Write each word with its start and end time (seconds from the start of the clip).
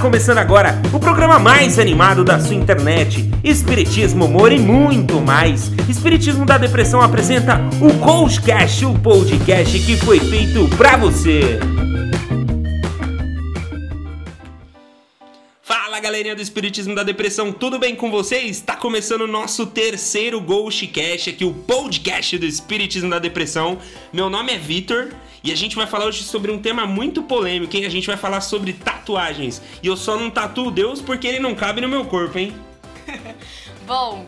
começando 0.00 0.38
agora 0.38 0.80
o 0.92 1.00
programa 1.00 1.38
mais 1.38 1.78
animado 1.78 2.22
da 2.22 2.38
sua 2.38 2.54
internet. 2.54 3.28
Espiritismo, 3.42 4.26
humor 4.26 4.52
e 4.52 4.58
muito 4.58 5.20
mais. 5.20 5.70
Espiritismo 5.88 6.44
da 6.44 6.58
Depressão 6.58 7.00
apresenta 7.00 7.58
o 7.80 7.98
Coachcast, 7.98 8.84
o 8.84 8.98
podcast 8.98 9.78
que 9.80 9.96
foi 9.96 10.20
feito 10.20 10.68
pra 10.76 10.96
você. 10.96 11.58
Fala 15.62 15.98
galerinha 15.98 16.36
do 16.36 16.42
Espiritismo 16.42 16.94
da 16.94 17.02
Depressão, 17.02 17.50
tudo 17.50 17.78
bem 17.78 17.96
com 17.96 18.10
vocês? 18.10 18.58
Está 18.58 18.76
começando 18.76 19.22
o 19.22 19.26
nosso 19.26 19.66
terceiro 19.66 20.40
Ghostcast 20.40 21.30
aqui, 21.30 21.44
o 21.44 21.54
podcast 21.54 22.36
do 22.38 22.44
Espiritismo 22.44 23.08
da 23.08 23.18
Depressão. 23.18 23.78
Meu 24.12 24.28
nome 24.28 24.52
é 24.52 24.58
Vitor 24.58 25.08
e 25.42 25.52
a 25.52 25.56
gente 25.56 25.76
vai 25.76 25.86
falar 25.86 26.06
hoje 26.06 26.22
sobre 26.22 26.50
um 26.50 26.58
tema 26.58 26.86
muito 26.86 27.22
polêmico, 27.22 27.76
hein? 27.76 27.86
A 27.86 27.90
gente 27.90 28.06
vai 28.06 28.16
falar 28.16 28.40
sobre 28.40 28.72
tatuagens. 28.72 29.62
E 29.82 29.86
eu 29.86 29.96
só 29.96 30.18
não 30.18 30.30
tatuo 30.30 30.70
Deus 30.70 31.00
porque 31.00 31.26
ele 31.26 31.38
não 31.38 31.54
cabe 31.54 31.80
no 31.80 31.88
meu 31.88 32.04
corpo, 32.04 32.38
hein? 32.38 32.54
Bom, 33.86 34.26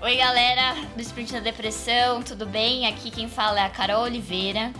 oi 0.00 0.16
galera 0.16 0.74
do 0.94 1.02
Espírito 1.02 1.34
da 1.34 1.40
Depressão, 1.40 2.22
tudo 2.22 2.46
bem? 2.46 2.86
Aqui 2.86 3.10
quem 3.10 3.28
fala 3.28 3.60
é 3.60 3.64
a 3.64 3.70
Carol 3.70 4.04
Oliveira. 4.04 4.72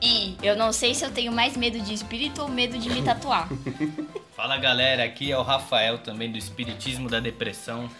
E 0.00 0.36
eu 0.42 0.56
não 0.56 0.72
sei 0.72 0.94
se 0.94 1.04
eu 1.04 1.10
tenho 1.10 1.32
mais 1.32 1.56
medo 1.56 1.80
de 1.80 1.92
espírito 1.92 2.42
ou 2.42 2.48
medo 2.48 2.78
de 2.78 2.88
me 2.88 3.02
tatuar. 3.02 3.48
Fala 4.34 4.56
galera, 4.56 5.02
aqui 5.02 5.32
é 5.32 5.36
o 5.36 5.42
Rafael 5.42 5.98
também 5.98 6.30
do 6.30 6.38
Espiritismo 6.38 7.08
da 7.08 7.18
Depressão. 7.18 7.90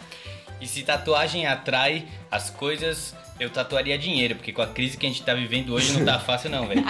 E 0.61 0.67
se 0.67 0.83
tatuagem 0.83 1.47
atrai 1.47 2.07
as 2.30 2.51
coisas, 2.51 3.15
eu 3.39 3.48
tatuaria 3.51 3.97
dinheiro, 3.97 4.35
porque 4.35 4.53
com 4.53 4.62
a 4.62 4.67
crise 4.67 4.97
que 4.97 5.07
a 5.07 5.09
gente 5.09 5.23
tá 5.23 5.34
vivendo 5.34 5.73
hoje 5.73 5.93
não 5.93 6.05
tá 6.05 6.19
fácil 6.21 6.51
não, 6.51 6.67
velho. 6.67 6.84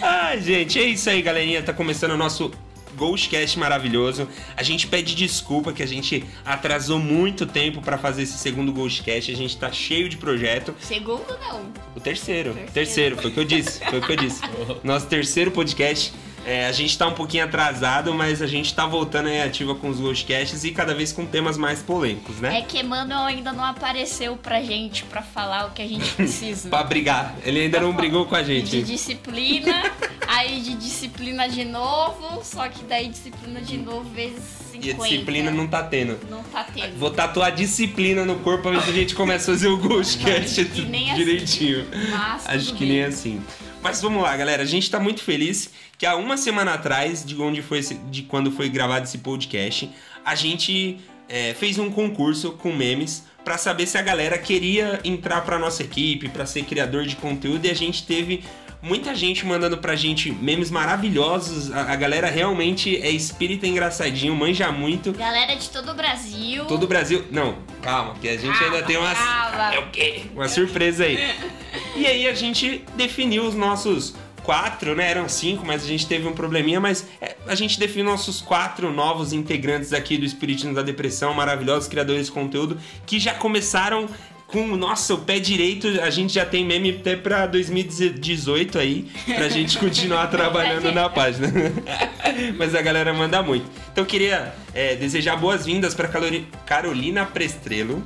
Ai, 0.00 0.40
gente, 0.40 0.78
é 0.78 0.84
isso 0.84 1.08
aí, 1.08 1.22
galerinha. 1.22 1.62
Tá 1.62 1.72
começando 1.72 2.12
o 2.12 2.16
nosso 2.16 2.50
Ghostcast 2.96 3.58
maravilhoso. 3.58 4.28
A 4.56 4.62
gente 4.62 4.86
pede 4.86 5.14
desculpa 5.14 5.72
que 5.72 5.82
a 5.82 5.86
gente 5.86 6.24
atrasou 6.44 6.98
muito 6.98 7.46
tempo 7.46 7.80
pra 7.80 7.96
fazer 7.98 8.22
esse 8.22 8.38
segundo 8.38 8.72
Ghostcast. 8.72 9.30
A 9.30 9.36
gente 9.36 9.56
tá 9.56 9.70
cheio 9.72 10.08
de 10.08 10.16
projeto. 10.16 10.74
Segundo, 10.80 11.38
não. 11.40 11.72
O 11.94 12.00
terceiro. 12.00 12.52
Terceiro. 12.52 12.72
Terceiro, 12.72 13.16
foi 13.16 13.30
o 13.30 13.34
que 13.34 13.40
eu 13.40 13.44
disse. 13.44 13.84
Foi 13.84 13.98
o 13.98 14.02
que 14.02 14.12
eu 14.12 14.16
disse. 14.16 14.40
Nosso 14.82 15.06
terceiro 15.06 15.50
podcast. 15.50 16.12
É, 16.44 16.66
a 16.66 16.72
gente 16.72 16.98
tá 16.98 17.06
um 17.06 17.12
pouquinho 17.12 17.44
atrasado, 17.44 18.12
mas 18.12 18.42
a 18.42 18.46
gente 18.46 18.74
tá 18.74 18.84
voltando 18.86 19.28
aí 19.28 19.40
ativa 19.40 19.74
com 19.76 19.88
os 19.88 20.00
Ghostcasts 20.00 20.64
e 20.64 20.72
cada 20.72 20.94
vez 20.94 21.12
com 21.12 21.24
temas 21.24 21.56
mais 21.56 21.80
polêmicos, 21.82 22.36
né? 22.40 22.58
É 22.58 22.62
que 22.62 22.78
Emmanuel 22.80 23.20
ainda 23.20 23.52
não 23.52 23.64
apareceu 23.64 24.36
pra 24.36 24.60
gente 24.60 25.04
pra 25.04 25.22
falar 25.22 25.66
o 25.66 25.70
que 25.70 25.80
a 25.82 25.86
gente 25.86 26.10
precisa. 26.14 26.68
Pra 26.68 26.82
brigar. 26.82 27.34
Ele 27.44 27.60
ainda 27.60 27.78
não 27.80 27.92
brigou 27.92 28.26
com 28.26 28.34
a 28.34 28.42
De 28.42 28.54
gente. 28.60 28.82
disciplina, 28.82 29.90
aí 30.26 30.60
de 30.60 30.74
disciplina 30.74 31.48
de 31.48 31.64
novo, 31.64 32.42
só 32.44 32.68
que 32.68 32.82
daí 32.84 33.08
disciplina 33.08 33.60
de 33.60 33.78
novo 33.78 34.08
vezes 34.10 34.42
50. 34.72 34.86
E 34.86 34.90
a 34.90 34.94
disciplina 34.94 35.50
não 35.50 35.68
tá 35.68 35.82
tendo. 35.84 36.18
Não 36.28 36.42
tá 36.42 36.64
tendo. 36.64 36.98
Vou 36.98 37.10
tatuar 37.10 37.52
disciplina 37.54 38.24
no 38.24 38.36
corpo 38.40 38.62
pra 38.62 38.72
ver 38.72 38.82
se 38.82 38.90
a 38.90 38.94
gente 38.94 39.14
começa 39.14 39.50
a 39.52 39.54
fazer 39.54 39.68
o 39.68 39.76
Ghostcast 39.76 40.60
assim. 40.60 40.90
direitinho. 41.14 41.86
Mas 42.10 42.48
Acho 42.48 42.74
que 42.74 42.84
nem 42.84 43.04
assim. 43.04 43.40
Mas 43.82 44.00
vamos 44.00 44.22
lá, 44.22 44.36
galera. 44.36 44.62
A 44.62 44.66
gente 44.66 44.90
tá 44.90 45.00
muito 45.00 45.22
feliz 45.22 45.70
que 45.98 46.06
há 46.06 46.14
uma 46.16 46.36
semana 46.36 46.74
atrás, 46.74 47.24
de 47.24 47.40
onde 47.40 47.62
foi 47.62 47.78
esse- 47.78 47.94
de 47.94 48.22
quando 48.22 48.50
foi 48.52 48.68
gravado 48.68 49.04
esse 49.04 49.18
podcast, 49.18 49.90
a 50.24 50.34
gente 50.34 50.98
é, 51.28 51.54
fez 51.54 51.78
um 51.78 51.90
concurso 51.90 52.52
com 52.52 52.72
memes 52.72 53.24
pra 53.44 53.56
saber 53.56 53.86
se 53.86 53.96
a 53.96 54.02
galera 54.02 54.36
queria 54.36 55.00
entrar 55.02 55.40
pra 55.42 55.58
nossa 55.58 55.82
equipe, 55.82 56.28
pra 56.28 56.44
ser 56.44 56.62
criador 56.64 57.06
de 57.06 57.16
conteúdo, 57.16 57.64
e 57.66 57.70
a 57.70 57.74
gente 57.74 58.04
teve 58.06 58.44
muita 58.82 59.14
gente 59.14 59.46
mandando 59.46 59.78
pra 59.78 59.96
gente 59.96 60.30
memes 60.30 60.70
maravilhosos. 60.70 61.72
A, 61.72 61.92
a 61.92 61.96
galera 61.96 62.28
realmente 62.28 62.96
é 63.00 63.10
espírita 63.10 63.66
engraçadinho, 63.66 64.34
manja 64.36 64.70
muito. 64.70 65.12
Galera 65.12 65.54
de 65.56 65.70
todo 65.70 65.92
o 65.92 65.94
Brasil. 65.94 66.66
Todo 66.66 66.82
o 66.82 66.86
Brasil. 66.86 67.24
Não, 67.30 67.58
calma, 67.80 68.14
que 68.20 68.28
a 68.28 68.36
gente 68.36 68.58
Calma, 68.58 68.76
ainda 68.76 68.86
tem 68.86 68.96
umas. 68.98 69.16
calma. 69.18 69.74
É 69.74 69.78
o 69.78 69.90
quê? 69.90 70.22
Uma 70.34 70.48
surpresa 70.48 71.04
aí. 71.04 71.16
E 71.94 72.06
aí 72.06 72.26
a 72.26 72.34
gente 72.34 72.84
definiu 72.96 73.44
os 73.44 73.54
nossos 73.54 74.14
quatro, 74.42 74.94
né? 74.96 75.10
Eram 75.10 75.28
cinco, 75.28 75.64
mas 75.64 75.84
a 75.84 75.86
gente 75.86 76.06
teve 76.06 76.26
um 76.26 76.32
probleminha, 76.32 76.80
mas 76.80 77.06
é, 77.20 77.36
a 77.46 77.54
gente 77.54 77.78
definiu 77.78 78.04
nossos 78.06 78.40
quatro 78.40 78.90
novos 78.92 79.32
integrantes 79.32 79.92
aqui 79.92 80.16
do 80.18 80.24
Espiritismo 80.24 80.74
da 80.74 80.82
Depressão, 80.82 81.32
maravilhosos 81.34 81.88
criadores 81.88 82.26
de 82.26 82.32
conteúdo, 82.32 82.78
que 83.06 83.18
já 83.18 83.34
começaram. 83.34 84.08
Com, 84.48 84.76
nossa, 84.76 85.14
o 85.14 85.18
pé 85.18 85.38
direito, 85.38 85.88
a 86.02 86.10
gente 86.10 86.34
já 86.34 86.44
tem 86.44 86.62
meme 86.62 86.90
até 86.90 87.16
pra 87.16 87.46
2018 87.46 88.78
aí, 88.78 89.10
pra 89.24 89.48
gente 89.48 89.78
continuar 89.78 90.26
trabalhando 90.30 90.92
na 90.92 91.08
página. 91.08 91.48
Mas 92.58 92.74
a 92.74 92.82
galera 92.82 93.14
manda 93.14 93.42
muito. 93.42 93.64
Então 93.90 94.04
eu 94.04 94.06
queria 94.06 94.54
é, 94.74 94.94
desejar 94.94 95.36
boas-vindas 95.36 95.94
pra 95.94 96.06
Calori- 96.06 96.46
Carolina 96.66 97.24
Prestrelo 97.24 98.02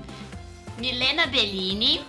Milena 0.78 1.26
Bellini. 1.26 2.02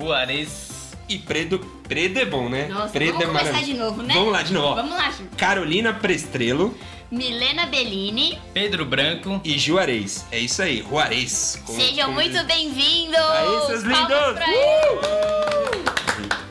Juarez. 0.00 0.67
E 1.08 1.18
Predo. 1.18 1.58
Predo 1.88 2.18
é 2.18 2.24
bom, 2.24 2.48
né? 2.48 2.68
Nossa, 2.68 2.92
Predo 2.92 3.18
vamos 3.18 3.34
é 3.34 3.38
começar 3.38 3.64
de 3.64 3.74
novo, 3.74 4.02
né? 4.02 4.14
Vamos 4.14 4.32
lá 4.32 4.42
de 4.42 4.52
novo. 4.52 4.66
ó. 4.66 4.74
Vamos 4.74 4.96
lá, 4.96 5.10
Ju. 5.10 5.24
Carolina 5.36 5.92
Prestrelo 5.92 6.76
Milena 7.10 7.64
Bellini. 7.66 8.38
Pedro 8.52 8.84
Branco. 8.84 9.40
e 9.42 9.58
Juarez. 9.58 10.26
É 10.30 10.38
isso 10.38 10.60
aí, 10.60 10.84
Juarez. 10.86 11.62
Sejam 11.66 12.12
muito 12.12 12.44
bem-vindos! 12.44 13.18
Aí, 13.18 13.66
seus 13.66 13.82
lindos! 13.82 14.34
pra 14.34 14.46
eles. 14.50 15.88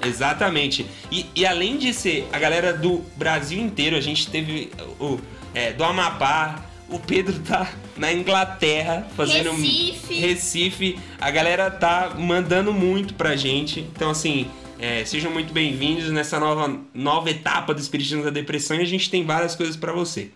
Exatamente. 0.04 0.86
E, 1.12 1.26
e 1.36 1.46
além 1.46 1.78
de 1.78 1.94
ser 1.94 2.28
a 2.32 2.40
galera 2.40 2.74
do 2.74 3.04
Brasil 3.16 3.60
inteiro, 3.60 3.96
a 3.96 4.02
gente 4.02 4.28
teve 4.30 4.72
o 5.00 5.20
é, 5.54 5.74
do 5.74 5.84
Amapá. 5.84 6.64
O 6.90 7.00
Pedro 7.00 7.38
tá 7.40 7.70
na 7.98 8.14
Inglaterra 8.14 9.06
fazendo 9.16 9.52
Recife. 9.52 10.14
Recife. 10.16 11.00
A 11.20 11.30
galera 11.30 11.70
tá 11.70 12.16
mandando 12.18 12.74
muito 12.74 13.14
pra 13.14 13.36
gente. 13.36 13.82
Então, 13.82 14.10
assim, 14.10 14.50
é, 14.80 15.04
sejam 15.04 15.30
muito 15.30 15.52
bem-vindos 15.52 16.10
nessa 16.12 16.40
nova, 16.40 16.80
nova 16.94 17.30
etapa 17.30 17.74
do 17.74 17.82
Espiritismo 17.82 18.24
da 18.24 18.30
Depressão 18.30 18.78
e 18.78 18.82
a 18.82 18.86
gente 18.86 19.10
tem 19.10 19.26
várias 19.26 19.54
coisas 19.54 19.76
pra 19.76 19.92
você. 19.92 20.32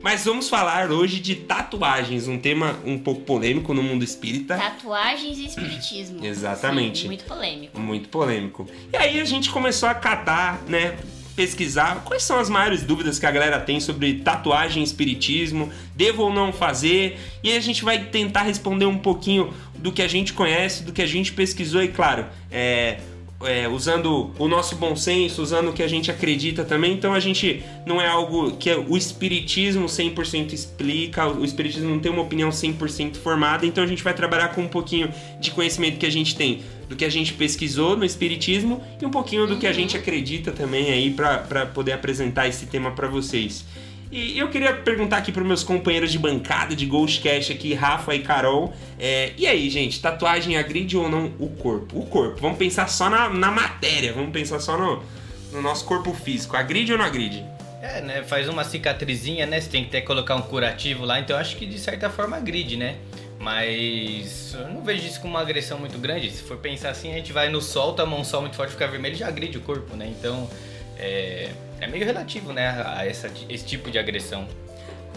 Mas 0.00 0.24
vamos 0.24 0.48
falar 0.48 0.90
hoje 0.90 1.18
de 1.18 1.34
tatuagens, 1.34 2.28
um 2.28 2.38
tema 2.38 2.78
um 2.84 2.98
pouco 2.98 3.22
polêmico 3.22 3.72
no 3.74 3.82
mundo 3.82 4.04
espírita. 4.04 4.56
Tatuagens 4.56 5.38
e 5.38 5.46
espiritismo. 5.46 6.24
Exatamente. 6.24 7.02
Sim, 7.02 7.06
muito 7.06 7.24
polêmico. 7.24 7.80
Muito 7.80 8.08
polêmico. 8.10 8.68
E 8.92 8.96
aí 8.96 9.20
a 9.20 9.24
gente 9.24 9.50
começou 9.50 9.88
a 9.88 9.94
catar, 9.94 10.62
né? 10.68 10.98
Pesquisar 11.36 12.02
quais 12.04 12.22
são 12.22 12.38
as 12.38 12.48
maiores 12.48 12.82
dúvidas 12.82 13.18
que 13.18 13.26
a 13.26 13.30
galera 13.30 13.58
tem 13.58 13.80
sobre 13.80 14.14
tatuagem 14.20 14.82
e 14.82 14.86
espiritismo, 14.86 15.70
devo 15.94 16.22
ou 16.22 16.32
não 16.32 16.52
fazer, 16.52 17.18
e 17.42 17.52
a 17.52 17.60
gente 17.60 17.84
vai 17.84 18.04
tentar 18.04 18.42
responder 18.42 18.86
um 18.86 18.98
pouquinho 18.98 19.52
do 19.76 19.90
que 19.90 20.00
a 20.00 20.08
gente 20.08 20.32
conhece, 20.32 20.84
do 20.84 20.92
que 20.92 21.02
a 21.02 21.06
gente 21.06 21.32
pesquisou, 21.32 21.82
e 21.82 21.88
claro, 21.88 22.26
é, 22.50 22.98
é, 23.46 23.68
usando 23.68 24.30
o 24.38 24.48
nosso 24.48 24.76
bom 24.76 24.94
senso, 24.96 25.42
usando 25.42 25.68
o 25.68 25.72
que 25.72 25.82
a 25.82 25.88
gente 25.88 26.10
acredita 26.10 26.64
também, 26.64 26.92
então 26.92 27.12
a 27.12 27.20
gente 27.20 27.62
não 27.86 28.00
é 28.00 28.06
algo 28.06 28.56
que 28.56 28.72
o 28.72 28.96
espiritismo 28.96 29.86
100% 29.86 30.52
explica, 30.52 31.26
o 31.26 31.44
espiritismo 31.44 31.90
não 31.90 31.98
tem 31.98 32.10
uma 32.10 32.22
opinião 32.22 32.50
100% 32.50 33.16
formada, 33.16 33.66
então 33.66 33.82
a 33.82 33.86
gente 33.86 34.02
vai 34.02 34.14
trabalhar 34.14 34.48
com 34.48 34.62
um 34.62 34.68
pouquinho 34.68 35.08
de 35.40 35.50
conhecimento 35.50 35.98
que 35.98 36.06
a 36.06 36.10
gente 36.10 36.36
tem 36.36 36.62
do 36.88 36.96
que 36.96 37.04
a 37.04 37.08
gente 37.08 37.32
pesquisou 37.32 37.96
no 37.96 38.04
espiritismo 38.04 38.82
e 39.00 39.06
um 39.06 39.10
pouquinho 39.10 39.46
do 39.46 39.56
que 39.56 39.66
a 39.66 39.72
gente 39.72 39.96
acredita 39.96 40.52
também 40.52 40.90
aí 40.90 41.10
para 41.10 41.66
poder 41.66 41.92
apresentar 41.92 42.46
esse 42.46 42.66
tema 42.66 42.90
para 42.90 43.08
vocês. 43.08 43.64
E 44.14 44.38
eu 44.38 44.48
queria 44.48 44.72
perguntar 44.72 45.16
aqui 45.16 45.32
para 45.32 45.42
meus 45.42 45.64
companheiros 45.64 46.12
de 46.12 46.20
bancada 46.20 46.76
de 46.76 46.86
Ghostcast 46.86 47.52
aqui, 47.52 47.74
Rafa 47.74 48.14
e 48.14 48.20
Carol. 48.20 48.72
é, 48.96 49.32
e 49.36 49.44
aí, 49.44 49.68
gente, 49.68 50.00
tatuagem 50.00 50.56
agride 50.56 50.96
ou 50.96 51.08
não 51.08 51.32
o 51.36 51.48
corpo? 51.48 51.98
O 51.98 52.06
corpo, 52.06 52.40
vamos 52.40 52.56
pensar 52.56 52.88
só 52.88 53.10
na, 53.10 53.28
na 53.28 53.50
matéria, 53.50 54.12
vamos 54.12 54.30
pensar 54.30 54.60
só 54.60 54.78
no, 54.78 55.02
no 55.50 55.60
nosso 55.60 55.84
corpo 55.84 56.14
físico. 56.14 56.56
Agride 56.56 56.92
ou 56.92 56.98
não 56.98 57.04
agride? 57.04 57.44
É, 57.82 58.00
né? 58.02 58.22
Faz 58.22 58.48
uma 58.48 58.62
cicatrizinha, 58.62 59.46
né? 59.46 59.60
Você 59.60 59.68
tem 59.68 59.82
que 59.82 59.88
até 59.88 60.00
colocar 60.00 60.36
um 60.36 60.42
curativo 60.42 61.04
lá, 61.04 61.18
então 61.18 61.34
eu 61.34 61.40
acho 61.40 61.56
que 61.56 61.66
de 61.66 61.80
certa 61.80 62.08
forma 62.08 62.36
agride, 62.36 62.76
né? 62.76 62.94
Mas 63.40 64.54
eu 64.54 64.68
não 64.68 64.84
vejo 64.84 65.08
isso 65.08 65.20
como 65.20 65.34
uma 65.34 65.40
agressão 65.40 65.76
muito 65.76 65.98
grande. 65.98 66.30
Se 66.30 66.44
for 66.44 66.58
pensar 66.58 66.90
assim, 66.90 67.10
a 67.10 67.16
gente 67.16 67.32
vai 67.32 67.48
no 67.48 67.60
sol, 67.60 67.94
toma 67.94 68.16
um 68.16 68.22
sol 68.22 68.42
muito 68.42 68.54
forte, 68.54 68.70
fica 68.70 68.86
vermelho 68.86 69.16
já 69.16 69.26
agride 69.26 69.58
o 69.58 69.60
corpo, 69.60 69.96
né? 69.96 70.06
Então 70.06 70.48
é, 70.96 71.50
é 71.80 71.86
meio 71.86 72.04
relativo, 72.04 72.52
né? 72.52 72.68
A 72.86 73.06
essa, 73.06 73.30
esse 73.48 73.64
tipo 73.64 73.90
de 73.90 73.98
agressão. 73.98 74.46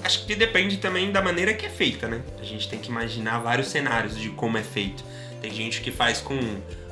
Acho 0.04 0.26
que 0.26 0.36
depende 0.36 0.78
também 0.78 1.12
da 1.12 1.22
maneira 1.22 1.54
que 1.54 1.66
é 1.66 1.70
feita, 1.70 2.08
né? 2.08 2.22
A 2.40 2.44
gente 2.44 2.70
tem 2.70 2.80
que 2.80 2.90
imaginar 2.90 3.40
vários 3.40 3.68
cenários 3.68 4.18
de 4.18 4.30
como 4.30 4.58
é 4.58 4.64
feito. 4.64 5.04
Tem 5.42 5.54
gente 5.54 5.82
que 5.82 5.92
faz 5.92 6.20
com 6.20 6.38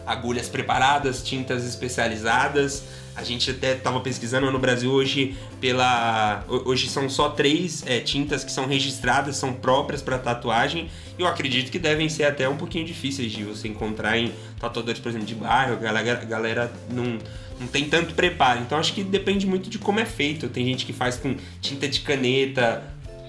agulhas 0.05 0.47
preparadas, 0.49 1.23
tintas 1.23 1.63
especializadas. 1.65 2.83
A 3.15 3.23
gente 3.23 3.49
até 3.49 3.73
estava 3.73 4.01
pesquisando 4.01 4.51
no 4.51 4.59
Brasil 4.59 4.91
hoje 4.91 5.37
pela. 5.61 6.43
ho- 6.49 6.63
Hoje 6.69 6.89
são 6.89 7.09
só 7.09 7.29
três 7.29 7.81
é, 7.87 8.01
tintas 8.01 8.43
que 8.43 8.51
são 8.51 8.67
registradas, 8.67 9.37
são 9.37 9.53
próprias 9.53 10.01
para 10.01 10.17
tatuagem. 10.19 10.89
Eu 11.17 11.25
acredito 11.25 11.71
que 11.71 11.79
devem 11.79 12.09
ser 12.09 12.25
até 12.25 12.47
um 12.49 12.57
pouquinho 12.57 12.85
difíceis 12.85 13.31
de 13.31 13.43
você 13.45 13.69
encontrar 13.69 14.17
em 14.17 14.33
tatuadores, 14.59 14.99
por 14.99 15.07
exemplo, 15.09 15.25
de 15.27 15.35
bairro, 15.35 15.73
a 15.73 15.77
galera, 15.77 16.25
galera 16.25 16.73
não, 16.91 17.17
não 17.57 17.67
tem 17.67 17.87
tanto 17.87 18.13
preparo. 18.15 18.59
Então 18.59 18.77
acho 18.77 18.91
que 18.93 19.01
depende 19.01 19.47
muito 19.47 19.69
de 19.69 19.79
como 19.79 19.99
é 20.01 20.05
feito. 20.05 20.49
Tem 20.49 20.65
gente 20.65 20.85
que 20.85 20.91
faz 20.91 21.15
com 21.15 21.37
tinta 21.61 21.87
de 21.87 22.01
caneta, 22.01 22.83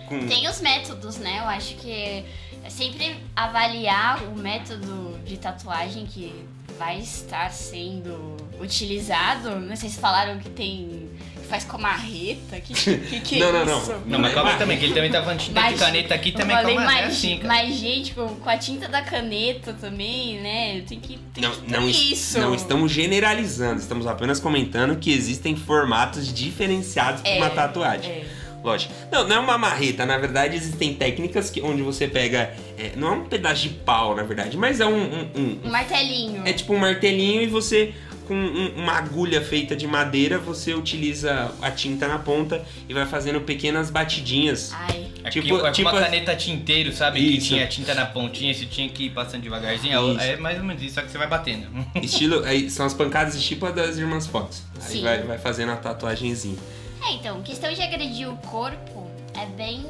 com... 0.08 0.18
Tem 0.26 0.48
os 0.48 0.60
métodos, 0.60 1.16
né? 1.18 1.38
Eu 1.38 1.44
acho 1.44 1.76
que 1.76 1.92
é 1.92 2.24
sempre 2.68 3.14
avaliar 3.36 4.24
o 4.24 4.36
método 4.36 5.16
de 5.24 5.36
tatuagem 5.36 6.06
que 6.06 6.32
vai 6.78 6.98
estar 7.00 7.50
sendo 7.52 8.36
utilizado. 8.60 9.50
Não 9.60 9.76
sei 9.76 9.88
se 9.88 9.98
falaram 9.98 10.38
que 10.38 10.48
tem. 10.50 11.08
que 11.40 11.46
faz 11.48 11.64
com 11.64 11.76
a 11.76 11.80
marreta. 11.80 12.60
Que, 12.60 12.74
que, 12.74 13.20
que 13.20 13.38
Não, 13.38 13.48
é 13.48 13.52
não, 13.52 13.64
não. 13.66 13.78
isso? 13.82 13.94
Não, 14.06 14.18
mas 14.18 14.34
calma 14.34 14.50
aí 14.50 14.58
também, 14.58 14.78
que 14.78 14.84
ele 14.84 14.94
também 14.94 15.10
tá 15.10 15.22
falando 15.22 15.38
tinta 15.38 15.60
de 15.62 15.70
Mas- 15.70 15.80
caneta 15.80 16.14
aqui 16.14 16.32
também, 16.32 16.56
falei, 16.56 16.74
calma 16.74 16.90
aí, 16.90 16.98
é 16.98 17.02
mas, 17.06 17.16
assim, 17.16 17.36
cara. 17.38 17.48
mas, 17.48 17.74
gente, 17.76 18.14
com, 18.14 18.28
com 18.28 18.50
a 18.50 18.56
tinta 18.58 18.88
da 18.88 19.02
caneta 19.02 19.72
também, 19.72 20.40
né? 20.40 20.82
Tem 20.88 20.98
que. 21.00 21.18
Tem 21.32 21.42
Não, 21.44 21.50
que 21.52 21.70
não, 21.70 21.88
isso. 21.88 22.38
não 22.40 22.54
estamos 22.54 22.90
generalizando, 22.92 23.80
estamos 23.80 24.06
apenas 24.06 24.40
comentando 24.40 24.96
que 24.98 25.12
existem 25.12 25.54
formatos 25.56 26.32
diferenciados 26.32 27.20
para 27.22 27.30
É, 27.30 27.36
uma 27.38 27.50
tatuagem. 27.50 28.10
é. 28.10 28.26
Lógico. 28.66 28.92
Não, 29.12 29.28
não 29.28 29.36
é 29.36 29.38
uma 29.38 29.56
marreta, 29.56 30.04
na 30.04 30.18
verdade 30.18 30.56
existem 30.56 30.92
técnicas 30.92 31.48
que, 31.50 31.62
onde 31.62 31.82
você 31.82 32.08
pega. 32.08 32.52
é, 32.76 32.90
não 32.96 33.08
é 33.08 33.10
um 33.12 33.24
pedaço 33.24 33.62
de 33.62 33.68
pau, 33.70 34.16
na 34.16 34.24
verdade, 34.24 34.56
mas 34.56 34.80
é 34.80 34.86
um. 34.86 34.96
um- 34.96 35.30
um- 35.36 35.58
Um 35.64 35.70
martelinho. 35.70 36.42
é 36.44 36.52
tipo 36.52 36.74
um 36.74 36.78
martelinho 36.78 37.42
e 37.42 37.46
você. 37.46 37.94
Com 38.26 38.34
um- 38.34 38.72
uma 38.78 38.94
agulha 38.94 39.40
feita 39.40 39.76
de 39.76 39.86
madeira, 39.86 40.36
você 40.36 40.74
utiliza 40.74 41.52
a 41.62 41.70
tinta 41.70 42.08
na 42.08 42.18
ponta 42.18 42.60
e 42.88 42.92
vai 42.92 43.06
fazendo 43.06 43.40
pequenas 43.40 43.88
batidinhas. 43.88 44.72
Ai. 44.74 45.06
Aqui, 45.22 45.40
tipo- 45.42 45.70
tipo- 45.70 45.88
uma 45.88 46.00
caneta 46.00 46.34
tinteiro, 46.34 46.92
sabe? 46.92 47.20
Que 47.20 47.36
Isso. 47.36 47.46
tinha 47.46 47.68
tinta 47.68 47.94
na 47.94 48.04
pontinha, 48.04 48.52
você 48.52 48.66
tinha 48.66 48.88
que 48.88 49.04
ir 49.04 49.10
passando 49.10 49.42
devagarzinho. 49.42 50.10
Isso. 50.10 50.20
É 50.20 50.36
mais 50.36 50.58
ou 50.58 50.64
menos 50.64 50.82
isso, 50.82 50.94
só 50.96 51.02
que 51.02 51.10
você 51.12 51.18
vai 51.18 51.28
batendo. 51.28 51.68
Estilo. 52.02 52.42
são 52.68 52.84
as 52.84 52.94
pancadas 52.94 53.40
tipo 53.40 53.64
a 53.64 53.70
das 53.70 53.96
irmãs 53.96 54.26
Fox. 54.26 54.64
Aí 54.88 55.00
vai, 55.02 55.22
vai 55.22 55.38
fazendo 55.38 55.70
a 55.70 55.76
tatuagenzinha. 55.76 56.58
É, 57.02 57.12
então, 57.12 57.42
questão 57.42 57.72
de 57.72 57.82
agredir 57.82 58.28
o 58.30 58.36
corpo 58.38 59.10
é 59.34 59.46
bem, 59.46 59.84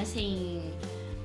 assim, 0.00 0.72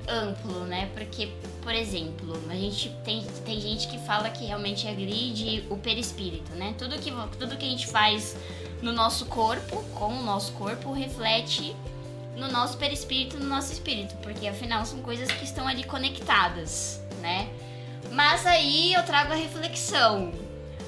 amplo, 0.08 0.64
né? 0.64 0.90
Porque, 0.94 1.28
por 1.62 1.74
exemplo, 1.74 2.38
a 2.48 2.54
gente 2.54 2.90
tem, 3.04 3.22
tem 3.44 3.60
gente 3.60 3.88
que 3.88 3.98
fala 3.98 4.30
que 4.30 4.44
realmente 4.44 4.86
agride 4.86 5.64
o 5.70 5.76
perispírito, 5.76 6.54
né? 6.54 6.74
Tudo 6.78 6.98
que, 6.98 7.10
tudo 7.38 7.56
que 7.56 7.66
a 7.66 7.68
gente 7.68 7.86
faz 7.86 8.36
no 8.82 8.92
nosso 8.92 9.26
corpo, 9.26 9.82
com 9.94 10.18
o 10.18 10.22
nosso 10.22 10.52
corpo, 10.52 10.92
reflete 10.92 11.74
no 12.36 12.48
nosso 12.50 12.76
perispírito, 12.76 13.38
no 13.38 13.46
nosso 13.46 13.72
espírito, 13.72 14.16
porque 14.16 14.46
afinal 14.46 14.84
são 14.84 15.00
coisas 15.00 15.30
que 15.30 15.44
estão 15.44 15.66
ali 15.68 15.84
conectadas, 15.84 17.00
né? 17.20 17.48
Mas 18.10 18.46
aí 18.46 18.92
eu 18.92 19.02
trago 19.04 19.32
a 19.32 19.36
reflexão. 19.36 20.32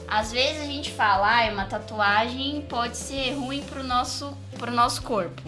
Às 0.08 0.32
vezes 0.32 0.62
a 0.62 0.66
gente 0.66 0.90
fala, 0.90 1.46
ah, 1.46 1.52
uma 1.52 1.64
tatuagem 1.64 2.60
pode 2.68 2.96
ser 2.96 3.32
ruim 3.32 3.62
pro 3.62 3.82
nosso, 3.82 4.36
pro 4.58 4.70
nosso 4.70 5.02
corpo. 5.02 5.42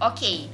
Ok. 0.00 0.48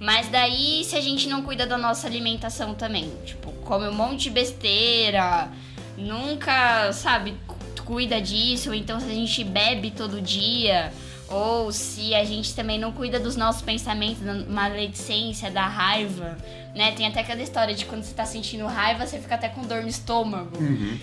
Mas 0.00 0.28
daí 0.28 0.84
se 0.84 0.96
a 0.96 1.00
gente 1.00 1.28
não 1.28 1.42
cuida 1.42 1.66
da 1.66 1.76
nossa 1.76 2.06
alimentação 2.06 2.74
também, 2.74 3.12
tipo, 3.24 3.50
come 3.64 3.88
um 3.88 3.92
monte 3.94 4.24
de 4.24 4.30
besteira, 4.30 5.48
nunca, 5.96 6.92
sabe, 6.92 7.34
cu- 7.46 7.56
cuida 7.84 8.20
disso, 8.20 8.68
ou 8.70 8.74
então 8.74 9.00
se 9.00 9.06
a 9.06 9.14
gente 9.14 9.42
bebe 9.42 9.90
todo 9.90 10.20
dia, 10.20 10.92
ou 11.28 11.70
se 11.70 12.14
a 12.14 12.24
gente 12.24 12.54
também 12.54 12.78
não 12.78 12.92
cuida 12.92 13.20
dos 13.20 13.36
nossos 13.36 13.62
pensamentos, 13.62 14.22
da 14.22 14.34
maledicência, 14.34 15.50
da 15.50 15.66
raiva, 15.66 16.38
né? 16.74 16.92
Tem 16.92 17.06
até 17.06 17.20
aquela 17.20 17.42
história 17.42 17.74
de 17.74 17.84
quando 17.84 18.02
você 18.02 18.14
tá 18.14 18.24
sentindo 18.24 18.66
raiva, 18.66 19.06
você 19.06 19.18
fica 19.18 19.34
até 19.34 19.48
com 19.48 19.62
dor 19.62 19.82
no 19.82 19.88
estômago. 19.88 20.56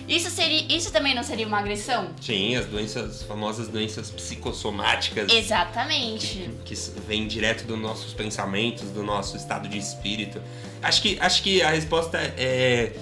Isso 0.08 0.30
seria, 0.30 0.66
isso 0.76 0.92
também 0.92 1.14
não 1.14 1.24
seria 1.24 1.46
uma 1.46 1.60
agressão? 1.60 2.10
Sim, 2.22 2.56
as 2.56 2.66
doenças, 2.66 3.18
as 3.18 3.24
famosas 3.24 3.68
doenças 3.68 4.10
psicossomáticas. 4.10 5.32
Exatamente. 5.32 6.50
que 6.64 6.76
vem 7.08 7.28
direto 7.28 7.66
dos 7.66 7.78
nossos 7.78 8.14
pensamentos, 8.14 8.90
do 8.90 9.04
nosso 9.04 9.38
estado 9.38 9.68
de 9.68 9.78
espírito. 9.78 10.42
Acho 10.82 11.02
que, 11.02 11.18
acho 11.20 11.44
que 11.44 11.62
a 11.62 11.72
resposta 11.72 12.18
é, 12.18 12.94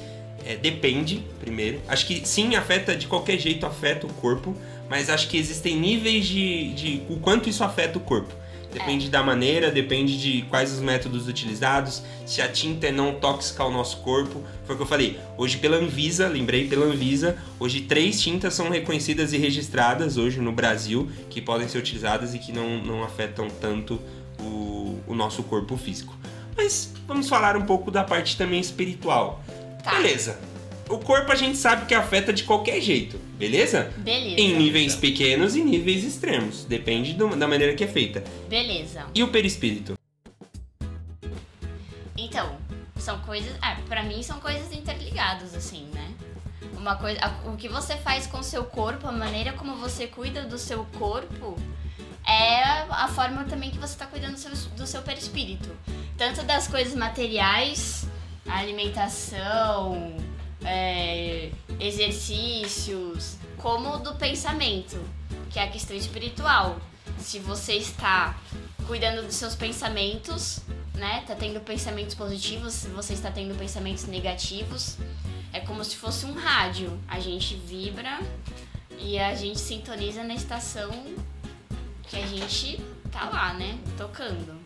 é 0.46 0.56
depende, 0.56 1.24
primeiro. 1.40 1.81
Acho 1.88 2.06
que 2.06 2.28
sim, 2.28 2.56
afeta, 2.56 2.96
de 2.96 3.08
qualquer 3.08 3.38
jeito 3.38 3.66
afeta 3.66 4.08
o 4.08 4.14
corpo, 4.14 4.56
mas 4.94 5.10
acho 5.10 5.28
que 5.28 5.38
existem 5.38 5.75
níveis 5.75 6.24
de, 6.28 6.72
de 6.75 7.01
o 7.10 7.18
quanto 7.18 7.50
isso 7.50 7.63
afeta 7.63 7.98
o 7.98 8.00
corpo. 8.00 8.31
Depende 8.72 9.10
da 9.10 9.24
maneira, 9.24 9.72
depende 9.72 10.22
de 10.22 10.44
quais 10.44 10.72
os 10.72 10.81
métodos 10.81 11.28
utilizados, 11.28 12.04
se 12.28 12.44
a 12.44 12.48
tinta 12.48 12.86
é 12.86 12.92
não 12.92 13.16
tóxica 13.16 13.63
ao 13.63 13.72
nosso 13.72 13.98
corpo. 13.98 14.44
Foi 14.66 14.75
o 14.75 14.78
que 14.78 14.84
eu 14.84 14.88
falei. 14.88 15.19
Hoje 15.36 15.57
pela 15.57 15.78
Anvisa, 15.78 16.28
lembrei 16.28 16.68
pela 16.68 16.86
Anvisa, 16.86 17.36
hoje 17.60 17.81
três 17.81 18.22
tintas 18.22 18.54
são 18.54 18.69
reconhecidas 18.69 19.34
e 19.34 19.38
registradas 19.38 20.16
hoje 20.16 20.40
no 20.40 20.51
Brasil 20.51 21.10
que 21.28 21.42
podem 21.42 21.68
ser 21.68 21.80
utilizadas 21.80 22.36
e 22.36 22.38
que 22.38 22.51
não, 22.51 22.78
não 22.78 23.04
afetam 23.04 23.48
tanto 23.50 24.00
o, 24.39 25.00
o 25.07 25.16
nosso 25.16 25.42
corpo 25.42 25.75
físico. 25.75 26.16
Mas 26.56 26.94
vamos 27.07 27.28
falar 27.28 27.57
um 27.57 27.66
pouco 27.66 27.89
da 27.89 28.04
parte 28.04 28.38
também 28.38 28.60
espiritual. 28.60 29.44
Tá. 29.84 29.96
Beleza. 29.96 30.52
O 30.89 31.00
corpo 31.00 31.31
a 31.31 31.35
gente 31.35 31.57
sabe 31.57 31.85
que 31.85 31.94
afeta 31.95 32.33
de 32.33 32.44
qualquer 32.44 32.80
jeito, 32.81 33.18
beleza? 33.38 33.91
Beleza. 33.97 34.39
Em 34.41 34.56
níveis 34.57 34.95
pequenos 34.95 35.56
e 35.56 35.63
níveis 35.63 36.03
extremos. 36.03 36.65
Depende 36.65 37.13
do- 37.13 37.35
da 37.35 37.47
maneira 37.47 37.74
que 37.74 37.83
é 37.83 37.88
feita. 37.88 38.24
Beleza. 38.50 39.06
E 39.15 39.24
o 39.24 39.30
perispírito? 39.30 39.94
Então, 42.18 42.57
são 42.97 43.19
coisas. 43.19 43.53
Ah, 43.62 43.77
pra 43.88 44.03
mim 44.03 44.21
são 44.21 44.39
coisas 44.39 44.71
interligadas, 44.74 45.56
assim, 45.56 45.88
né? 45.94 46.12
Uma 46.77 46.95
coisa. 46.95 47.19
O 47.45 47.56
que 47.56 47.69
você 47.69 47.95
faz 47.97 48.27
com 48.27 48.39
o 48.39 48.44
seu 48.44 48.63
corpo, 48.65 49.07
a 49.07 49.12
maneira 49.12 49.53
como 49.53 49.75
você 49.77 50.06
cuida 50.07 50.44
do 50.44 50.57
seu 50.57 50.86
corpo, 51.00 51.57
é 52.27 52.62
a 52.89 53.07
forma 53.07 53.45
também 53.45 53.71
que 53.71 53.77
você 53.77 53.97
tá 53.97 54.06
cuidando 54.06 54.33
do 54.33 54.39
seu, 54.39 54.51
do 54.75 54.86
seu 54.88 55.01
perispírito. 55.01 55.69
Tanto 56.18 56.44
das 56.44 56.68
coisas 56.68 56.94
materiais, 56.94 58.06
a 58.47 58.59
alimentação, 58.59 60.15
é, 60.65 61.50
exercícios, 61.80 63.38
como 63.57 63.98
do 64.00 64.15
pensamento, 64.15 65.00
que 65.50 65.60
é 65.60 65.63
a 65.63 65.68
questão 65.68 65.95
espiritual. 65.95 66.80
Se 67.18 67.39
você 67.39 67.74
está 67.74 68.38
cuidando 68.88 69.25
dos 69.25 69.36
seus 69.36 69.56
pensamentos, 69.56 70.60
né? 70.94 71.24
Tá 71.27 71.36
tendo 71.36 71.60
pensamentos 71.62 72.15
positivos, 72.15 72.74
se 72.74 72.88
você 72.89 73.13
está 73.13 73.31
tendo 73.31 73.57
pensamentos 73.57 74.06
negativos, 74.06 74.98
é 75.51 75.60
como 75.60 75.83
se 75.83 75.95
fosse 75.95 76.25
um 76.25 76.33
rádio. 76.33 77.00
A 77.07 77.19
gente 77.19 77.56
vibra 77.56 78.19
e 79.00 79.18
a 79.19 79.36
gente 79.36 79.60
sintoniza 79.60 80.24
na 80.24 80.33
estação 80.33 80.92
que 82.04 82.17
a 82.17 82.25
gente 82.27 82.79
tá 83.12 83.29
lá, 83.29 83.53
né? 83.53 83.77
Tocando. 83.98 84.62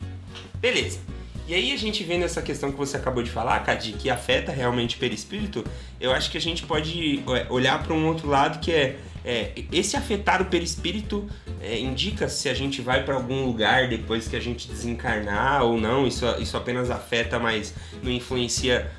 Beleza. 0.56 1.17
E 1.48 1.56
aí 1.56 1.72
a 1.72 1.78
gente 1.78 2.04
vendo 2.04 2.26
essa 2.26 2.42
questão 2.42 2.72
que 2.72 2.78
você 2.78 2.98
acabou 2.98 3.24
de 3.24 3.32
falar, 3.32 3.62
Cadi, 3.62 3.94
que 3.94 4.10
afeta 4.10 4.52
realmente 4.52 4.98
o 4.98 5.00
perispírito, 5.00 5.64
eu 6.00 6.12
acho 6.12 6.30
que 6.30 6.38
a 6.38 6.42
gente 6.42 6.64
pode 6.64 7.24
olhar 7.50 7.82
para 7.82 7.94
um 7.94 8.06
outro 8.06 8.28
lado 8.28 8.60
que 8.60 8.70
é, 8.70 8.98
é, 9.24 9.54
esse 9.72 9.96
afetar 9.96 10.42
o 10.42 10.46
perispírito 10.46 11.26
é, 11.62 11.80
indica 11.80 12.28
se 12.28 12.50
a 12.50 12.54
gente 12.54 12.82
vai 12.82 13.04
para 13.06 13.16
algum 13.16 13.46
lugar 13.46 13.88
depois 13.88 14.28
que 14.28 14.36
a 14.36 14.42
gente 14.42 14.68
desencarnar 14.68 15.64
ou 15.64 15.80
não. 15.80 16.06
Isso, 16.06 16.26
isso 16.40 16.58
apenas 16.58 16.92
afeta, 16.92 17.40
mas 17.40 17.74
não 18.04 18.12
influencia 18.12 18.92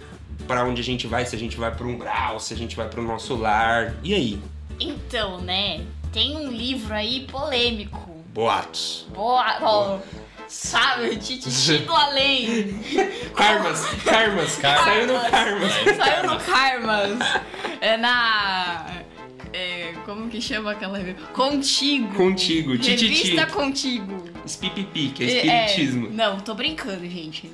para 0.47 0.65
onde 0.65 0.81
a 0.81 0.85
gente 0.85 1.07
vai, 1.07 1.27
se 1.27 1.37
a 1.37 1.39
gente 1.39 1.59
vai 1.59 1.75
para 1.75 1.87
um 1.87 1.99
grau, 1.99 2.41
se 2.41 2.55
a 2.55 2.57
gente 2.57 2.75
vai 2.75 2.89
para 2.89 3.01
o 3.01 3.05
nosso 3.05 3.35
lar. 3.37 3.95
E 4.03 4.15
aí? 4.15 4.41
Então, 4.81 5.39
né? 5.43 5.85
Tem 6.13 6.35
um 6.35 6.51
livro 6.51 6.95
aí 6.95 7.27
polêmico. 7.31 8.09
Boatos. 8.33 9.07
Boa, 9.15 9.59
ó, 9.61 9.99
sabe? 10.49 11.17
Tititi 11.17 11.79
do 11.79 11.93
além. 11.95 12.81
Karmas, 13.35 13.85
karmas, 14.05 14.57
Karmas. 14.57 14.85
saiu 14.85 15.07
no 15.07 15.31
karmas. 15.31 15.73
Saiu 15.97 16.31
no 16.31 16.41
Karmas. 16.41 17.19
É 17.81 17.97
na. 17.97 18.87
é, 19.53 19.95
como 20.05 20.29
que 20.29 20.41
chama 20.41 20.73
aquela 20.73 20.99
revista? 20.99 21.23
Contigo. 21.33 22.15
Contigo, 22.15 22.77
tititi. 22.79 23.07
Revista 23.09 23.47
Contigo. 23.47 24.25
Espipipi, 24.45 25.11
que 25.11 25.25
é 25.25 25.27
É, 25.27 25.67
espiritismo. 25.67 26.09
não, 26.11 26.41
tô 26.41 26.55
brincando, 26.55 27.09
gente. 27.09 27.51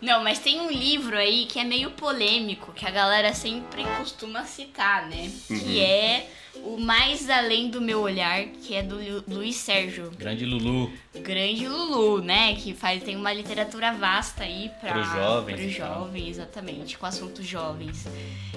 Não, 0.00 0.22
mas 0.22 0.38
tem 0.38 0.60
um 0.60 0.70
livro 0.70 1.16
aí 1.18 1.44
que 1.46 1.58
é 1.58 1.64
meio 1.64 1.90
polêmico, 1.90 2.72
que 2.72 2.86
a 2.86 2.90
galera 2.90 3.34
sempre 3.34 3.82
costuma 3.98 4.44
citar, 4.44 5.06
né? 5.08 5.30
Uhum. 5.50 5.58
Que 5.58 5.80
é 5.80 6.30
O 6.64 6.76
Mais 6.76 7.30
Além 7.30 7.70
do 7.70 7.80
Meu 7.80 8.00
Olhar, 8.00 8.44
que 8.62 8.74
é 8.74 8.82
do 8.82 8.96
Lu- 8.96 9.24
Luiz 9.26 9.56
Sérgio. 9.56 10.10
Grande 10.18 10.44
Lulu. 10.44 10.92
Grande 11.16 11.66
Lulu, 11.66 12.20
né? 12.22 12.54
Que 12.56 12.74
faz, 12.74 13.02
tem 13.02 13.16
uma 13.16 13.32
literatura 13.32 13.92
vasta 13.92 14.44
aí 14.44 14.70
pra, 14.80 14.92
Pros 14.92 15.08
jovens 15.12 15.56
pros 15.60 15.72
e 15.72 15.78
tal. 15.78 15.94
jovens, 16.00 16.28
exatamente, 16.28 16.98
com 16.98 17.06
assuntos 17.06 17.46
jovens. 17.46 18.06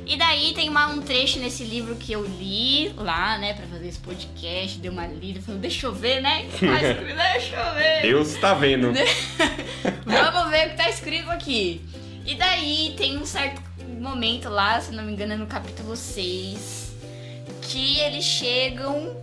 E 0.05 0.17
daí 0.17 0.53
tem 0.53 0.67
uma, 0.70 0.88
um 0.88 1.01
trecho 1.01 1.39
nesse 1.39 1.63
livro 1.63 1.96
que 1.96 2.12
eu 2.12 2.25
li 2.25 2.89
lá, 2.98 3.38
né, 3.38 3.53
pra 3.53 3.65
fazer 3.67 3.88
esse 3.88 4.00
podcast, 4.00 4.77
dei 4.79 4.89
uma 4.91 5.08
lida, 5.08 5.39
falando, 5.41 5.62
deixa 5.62 5.88
eu 5.88 5.93
ver, 5.93 6.22
né? 6.22 6.48
que 6.51 6.65
tá 6.67 6.81
escrito? 6.81 7.15
deixa 7.34 7.55
eu 7.55 7.74
ver. 7.75 8.01
Deus 8.01 8.34
tá 8.36 8.53
vendo. 8.53 8.91
Vamos 10.05 10.51
ver 10.51 10.67
o 10.67 10.70
que 10.72 10.75
tá 10.77 10.89
escrito 10.89 11.29
aqui. 11.29 11.81
E 12.25 12.36
daí 12.36 12.93
tem 12.98 13.17
um 13.17 13.25
certo 13.25 13.62
momento 14.00 14.50
lá, 14.50 14.79
se 14.81 14.91
não 14.91 15.03
me 15.03 15.13
engano, 15.13 15.34
é 15.34 15.38
no 15.38 15.48
capítulo 15.48 15.96
6, 15.96 16.80
que 17.71 17.99
eles 17.99 18.25
chegam 18.25 19.15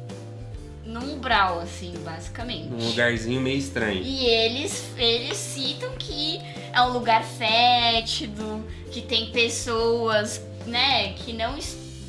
num 0.84 1.16
umbral, 1.16 1.60
assim, 1.60 1.92
basicamente. 2.02 2.68
Num 2.68 2.88
lugarzinho 2.88 3.40
meio 3.40 3.58
estranho. 3.58 4.02
E 4.02 4.24
eles, 4.24 4.86
eles 4.96 5.36
citam 5.36 5.92
que 5.98 6.40
é 6.72 6.80
um 6.82 6.92
lugar 6.92 7.22
fétido, 7.22 8.64
que 8.90 9.02
tem 9.02 9.30
pessoas, 9.30 10.40
né, 10.66 11.12
que 11.12 11.34
não, 11.34 11.58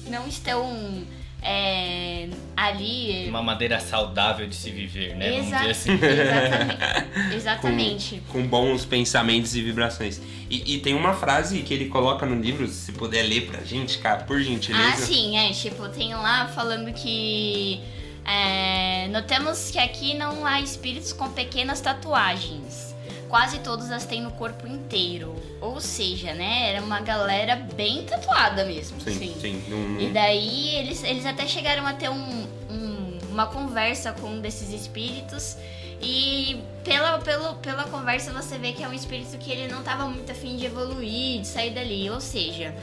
não 0.08 0.26
estão 0.28 1.06
é, 1.42 2.28
ali. 2.56 3.28
Uma 3.30 3.42
maneira 3.42 3.80
saudável 3.80 4.48
de 4.48 4.56
se 4.56 4.70
viver, 4.70 5.16
né? 5.16 5.38
Exa 5.40 5.60
assim. 5.62 5.92
Exatamente. 5.94 7.36
exatamente. 7.36 8.24
Com, 8.28 8.42
com, 8.42 8.48
bons 8.48 8.86
pensamentos 8.86 9.56
e 9.56 9.62
vibrações. 9.62 10.22
E, 10.50 10.76
e, 10.76 10.80
tem 10.80 10.94
uma 10.94 11.14
frase 11.14 11.62
que 11.62 11.74
ele 11.74 11.86
coloca 11.86 12.26
no 12.26 12.40
livro, 12.42 12.68
se 12.68 12.92
puder 12.92 13.24
ler 13.24 13.48
pra 13.48 13.64
gente, 13.64 13.98
cara, 14.00 14.24
por 14.24 14.42
gentileza. 14.42 14.90
Ah, 14.90 14.96
sim, 14.96 15.38
é. 15.38 15.52
Tipo, 15.52 15.88
tem 15.90 16.14
lá 16.14 16.48
falando 16.48 16.94
que. 16.94 17.80
É, 18.26 19.08
notamos 19.08 19.72
que 19.72 19.80
aqui 19.80 20.14
não 20.14 20.46
há 20.46 20.62
espíritos 20.62 21.14
com 21.14 21.30
pequenas 21.30 21.82
tatuagens. 21.82 22.89
Quase 23.30 23.60
todos 23.60 23.92
as 23.92 24.06
têm 24.06 24.22
no 24.22 24.32
corpo 24.32 24.68
inteiro. 24.68 25.36
Ou 25.62 25.80
seja, 25.80 26.34
né? 26.34 26.72
Era 26.72 26.84
uma 26.84 27.00
galera 27.00 27.56
bem 27.56 28.04
tatuada 28.04 28.66
mesmo. 28.66 29.00
Sim, 29.00 29.10
assim. 29.12 29.36
sim. 29.40 29.64
Não... 29.68 30.02
E 30.02 30.10
daí 30.10 30.76
eles, 30.76 31.04
eles 31.04 31.26
até 31.26 31.48
chegaram 31.48 31.86
a 31.86 31.94
ter 31.94 32.10
um, 32.10 32.48
um, 32.70 33.20
uma 33.30 33.46
conversa 33.46 34.12
com 34.14 34.28
um 34.28 34.42
desses 34.42 34.72
espíritos. 34.72 35.56
E 36.02 36.60
pela, 36.84 37.20
pela, 37.20 37.54
pela 37.56 37.84
conversa 37.84 38.32
você 38.34 38.58
vê 38.58 38.74
que 38.74 38.84
é 38.84 38.88
um 38.88 38.94
espírito 38.94 39.38
que 39.38 39.52
ele 39.52 39.72
não 39.72 39.80
estava 39.80 40.06
muito 40.06 40.32
afim 40.32 40.58
de 40.58 40.66
evoluir, 40.66 41.42
de 41.42 41.48
sair 41.48 41.70
dali. 41.70 42.10
Ou 42.10 42.20
seja, 42.20 42.76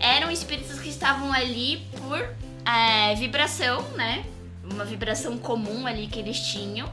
eram 0.00 0.30
espíritos 0.30 0.80
que 0.80 0.88
estavam 0.88 1.30
ali 1.30 1.82
por 1.98 2.18
é, 2.64 3.14
vibração, 3.16 3.82
né? 3.96 4.24
Uma 4.64 4.84
vibração 4.84 5.36
comum 5.36 5.86
ali 5.86 6.06
que 6.06 6.18
eles 6.18 6.40
tinham. 6.40 6.90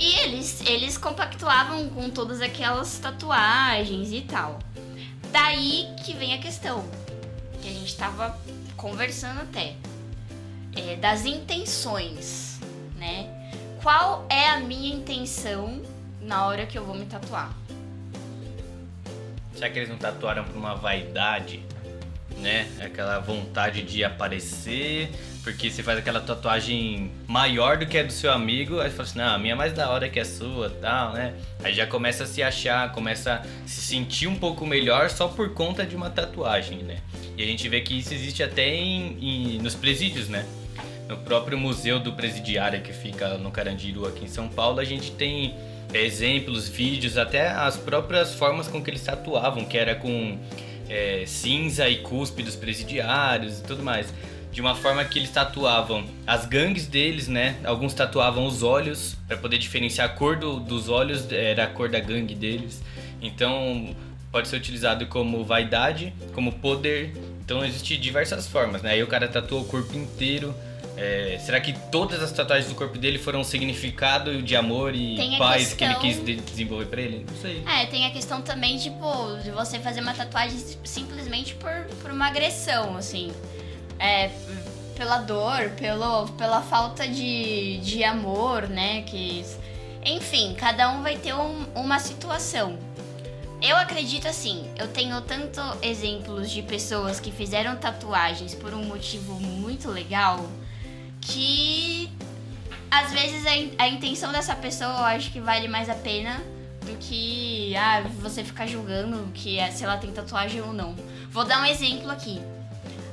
E 0.00 0.18
eles, 0.20 0.62
eles 0.62 0.96
compactuavam 0.96 1.90
com 1.90 2.08
todas 2.08 2.40
aquelas 2.40 2.98
tatuagens 2.98 4.10
e 4.10 4.22
tal. 4.22 4.58
Daí 5.30 5.88
que 6.02 6.14
vem 6.14 6.32
a 6.32 6.38
questão, 6.38 6.88
que 7.60 7.68
a 7.68 7.72
gente 7.72 7.94
tava 7.98 8.34
conversando 8.78 9.42
até, 9.42 9.74
é, 10.74 10.96
das 10.96 11.26
intenções, 11.26 12.58
né? 12.96 13.28
Qual 13.82 14.24
é 14.30 14.48
a 14.48 14.60
minha 14.60 14.94
intenção 14.94 15.82
na 16.22 16.46
hora 16.46 16.64
que 16.64 16.78
eu 16.78 16.84
vou 16.86 16.94
me 16.94 17.04
tatuar? 17.04 17.54
Será 19.52 19.68
que 19.68 19.80
eles 19.80 19.90
não 19.90 19.98
tatuaram 19.98 20.44
por 20.44 20.56
uma 20.56 20.76
vaidade, 20.76 21.62
né? 22.38 22.66
Aquela 22.82 23.18
vontade 23.18 23.82
de 23.82 24.02
aparecer, 24.02 25.12
porque 25.42 25.70
você 25.70 25.82
faz 25.82 25.98
aquela 25.98 26.20
tatuagem 26.20 27.10
maior 27.26 27.78
do 27.78 27.86
que 27.86 27.96
a 27.96 28.02
do 28.02 28.12
seu 28.12 28.30
amigo, 28.30 28.78
aí 28.78 28.90
você 28.90 28.96
fala 28.96 29.08
assim, 29.08 29.18
não, 29.18 29.34
a 29.34 29.38
minha 29.38 29.52
é 29.52 29.56
mais 29.56 29.72
da 29.72 29.88
hora 29.90 30.08
que 30.08 30.20
a 30.20 30.24
sua, 30.24 30.68
tal, 30.68 31.12
né? 31.12 31.34
Aí 31.64 31.72
já 31.72 31.86
começa 31.86 32.24
a 32.24 32.26
se 32.26 32.42
achar, 32.42 32.92
começa 32.92 33.34
a 33.34 33.68
se 33.68 33.80
sentir 33.80 34.26
um 34.26 34.36
pouco 34.36 34.66
melhor 34.66 35.08
só 35.08 35.28
por 35.28 35.54
conta 35.54 35.84
de 35.86 35.96
uma 35.96 36.10
tatuagem, 36.10 36.78
né? 36.82 36.98
E 37.36 37.42
a 37.42 37.46
gente 37.46 37.68
vê 37.68 37.80
que 37.80 37.98
isso 37.98 38.12
existe 38.12 38.42
até 38.42 38.68
em, 38.68 39.16
em 39.20 39.58
nos 39.58 39.74
presídios, 39.74 40.28
né? 40.28 40.44
No 41.08 41.16
próprio 41.16 41.56
Museu 41.58 41.98
do 41.98 42.12
Presidiário 42.12 42.82
que 42.82 42.92
fica 42.92 43.38
no 43.38 43.50
Carandiru 43.50 44.06
aqui 44.06 44.26
em 44.26 44.28
São 44.28 44.48
Paulo, 44.48 44.78
a 44.78 44.84
gente 44.84 45.10
tem 45.12 45.54
exemplos, 45.92 46.68
vídeos, 46.68 47.16
até 47.16 47.48
as 47.48 47.76
próprias 47.76 48.34
formas 48.34 48.68
com 48.68 48.82
que 48.82 48.90
eles 48.90 49.02
tatuavam, 49.02 49.64
que 49.64 49.76
era 49.76 49.94
com 49.94 50.38
é, 50.88 51.24
cinza 51.26 51.88
e 51.88 51.98
cuspe 51.98 52.42
dos 52.42 52.54
presidiários 52.54 53.58
e 53.58 53.62
tudo 53.62 53.82
mais 53.82 54.12
de 54.52 54.60
uma 54.60 54.74
forma 54.74 55.04
que 55.04 55.18
eles 55.18 55.30
tatuavam 55.30 56.04
as 56.26 56.44
gangues 56.44 56.86
deles, 56.86 57.28
né? 57.28 57.56
Alguns 57.64 57.94
tatuavam 57.94 58.46
os 58.46 58.62
olhos 58.62 59.16
para 59.26 59.36
poder 59.36 59.58
diferenciar 59.58 60.08
a 60.08 60.12
cor 60.12 60.36
do, 60.36 60.58
dos 60.58 60.88
olhos, 60.88 61.30
era 61.30 61.64
a 61.64 61.66
cor 61.66 61.88
da 61.88 62.00
gangue 62.00 62.34
deles. 62.34 62.82
Então 63.22 63.94
pode 64.32 64.48
ser 64.48 64.56
utilizado 64.56 65.06
como 65.06 65.44
vaidade, 65.44 66.12
como 66.34 66.52
poder. 66.52 67.14
Então 67.44 67.64
existem 67.64 67.98
diversas 67.98 68.48
formas, 68.48 68.82
né? 68.82 68.92
Aí 68.92 69.02
o 69.02 69.06
cara 69.06 69.28
tatuou 69.28 69.62
o 69.62 69.64
corpo 69.64 69.96
inteiro. 69.96 70.54
É, 70.96 71.38
será 71.40 71.60
que 71.60 71.72
todas 71.90 72.22
as 72.22 72.30
tatuagens 72.30 72.68
do 72.68 72.74
corpo 72.74 72.98
dele 72.98 73.18
foram 73.18 73.40
um 73.40 73.44
significado 73.44 74.42
de 74.42 74.54
amor 74.54 74.94
e 74.94 75.16
paz 75.38 75.72
questão... 75.72 75.98
que 76.00 76.06
ele 76.08 76.14
quis 76.14 76.44
desenvolver 76.44 76.86
pra 76.86 77.00
ele? 77.00 77.24
Não 77.26 77.40
sei. 77.40 77.62
É, 77.66 77.86
tem 77.86 78.04
a 78.04 78.10
questão 78.10 78.42
também, 78.42 78.76
tipo, 78.76 79.38
de 79.42 79.50
você 79.50 79.78
fazer 79.78 80.00
uma 80.00 80.12
tatuagem 80.12 80.58
simplesmente 80.84 81.54
por, 81.54 81.72
por 82.02 82.10
uma 82.10 82.26
agressão, 82.26 82.96
assim 82.96 83.32
é, 84.00 84.30
pela 84.96 85.18
dor, 85.18 85.70
pelo, 85.78 86.28
pela 86.30 86.62
falta 86.62 87.06
de, 87.06 87.78
de 87.78 88.02
amor, 88.02 88.68
né? 88.68 89.02
Que, 89.02 89.44
enfim, 90.04 90.54
cada 90.58 90.90
um 90.90 91.02
vai 91.02 91.16
ter 91.16 91.34
um, 91.34 91.66
uma 91.74 91.98
situação. 92.00 92.78
Eu 93.62 93.76
acredito 93.76 94.26
assim, 94.26 94.70
eu 94.78 94.88
tenho 94.88 95.20
tanto 95.20 95.60
exemplos 95.82 96.50
de 96.50 96.62
pessoas 96.62 97.20
que 97.20 97.30
fizeram 97.30 97.76
tatuagens 97.76 98.54
por 98.54 98.72
um 98.72 98.84
motivo 98.84 99.34
muito 99.34 99.90
legal 99.90 100.48
que 101.20 102.10
às 102.90 103.12
vezes 103.12 103.46
a, 103.46 103.84
a 103.84 103.88
intenção 103.88 104.32
dessa 104.32 104.56
pessoa 104.56 104.90
eu 104.90 105.04
acho 105.04 105.30
que 105.30 105.40
vale 105.40 105.68
mais 105.68 105.90
a 105.90 105.94
pena 105.94 106.42
do 106.86 106.96
que 106.98 107.76
ah, 107.76 108.02
você 108.18 108.42
ficar 108.42 108.66
julgando 108.66 109.30
que 109.34 109.58
é, 109.58 109.70
se 109.70 109.84
ela 109.84 109.98
tem 109.98 110.10
tatuagem 110.10 110.62
ou 110.62 110.72
não. 110.72 110.94
Vou 111.30 111.44
dar 111.44 111.60
um 111.60 111.66
exemplo 111.66 112.10
aqui. 112.10 112.40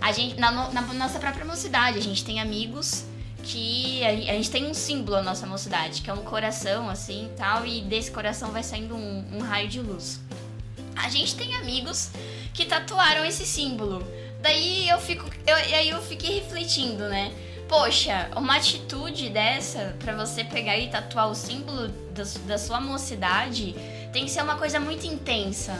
A 0.01 0.12
gente, 0.12 0.39
na, 0.39 0.51
na 0.72 0.82
nossa 0.94 1.20
própria 1.20 1.46
mocidade, 1.46 1.98
a 1.98 2.01
gente 2.01 2.24
tem 2.24 2.39
amigos 2.39 3.06
que 3.44 4.04
a, 4.04 4.10
a, 4.10 4.36
gente 4.36 4.51
tem 4.51 4.66
um 4.66 4.74
símbolo 4.74 5.18
na 5.18 5.24
nossa 5.24 5.48
mocidade, 5.48 6.01
que 6.01 6.10
é 6.10 6.13
um 6.13 6.24
coração 6.24 6.89
assim 6.89 7.30
tal, 7.38 7.66
e 7.66 7.82
desse 7.82 8.12
coração 8.12 8.51
vai 8.51 8.63
saindo 8.63 8.96
um, 8.96 9.38
um 9.38 9.39
raio 9.39 9.68
de 9.68 9.80
luz. 9.82 10.20
A 10.96 11.10
gente 11.10 11.36
tem 11.36 11.56
amigos 11.56 12.12
que 12.54 12.66
tatuaram 12.66 13.24
esse 13.24 13.46
símbolo. 13.46 14.06
Daí 14.42 14.89
eu 14.89 15.00
fico, 15.00 15.25
eu, 15.46 15.56
aí 15.56 15.89
eu 15.89 16.01
fiquei 16.01 16.39
refletindo, 16.39 17.08
né? 17.08 17.32
Poxa, 17.68 18.30
uma 18.36 18.56
atitude 18.56 19.30
dessa 19.30 19.96
para 20.00 20.16
você 20.16 20.44
pegar 20.44 20.77
e 20.77 20.89
tatuar 20.89 21.30
o 21.30 21.36
símbolo 21.36 21.89
da, 22.13 22.24
da 22.46 22.58
sua 22.58 22.80
mocidade 22.80 23.75
tem 24.13 24.25
que 24.25 24.32
ser 24.32 24.42
uma 24.42 24.56
coisa 24.56 24.80
muito 24.80 25.06
intensa 25.06 25.74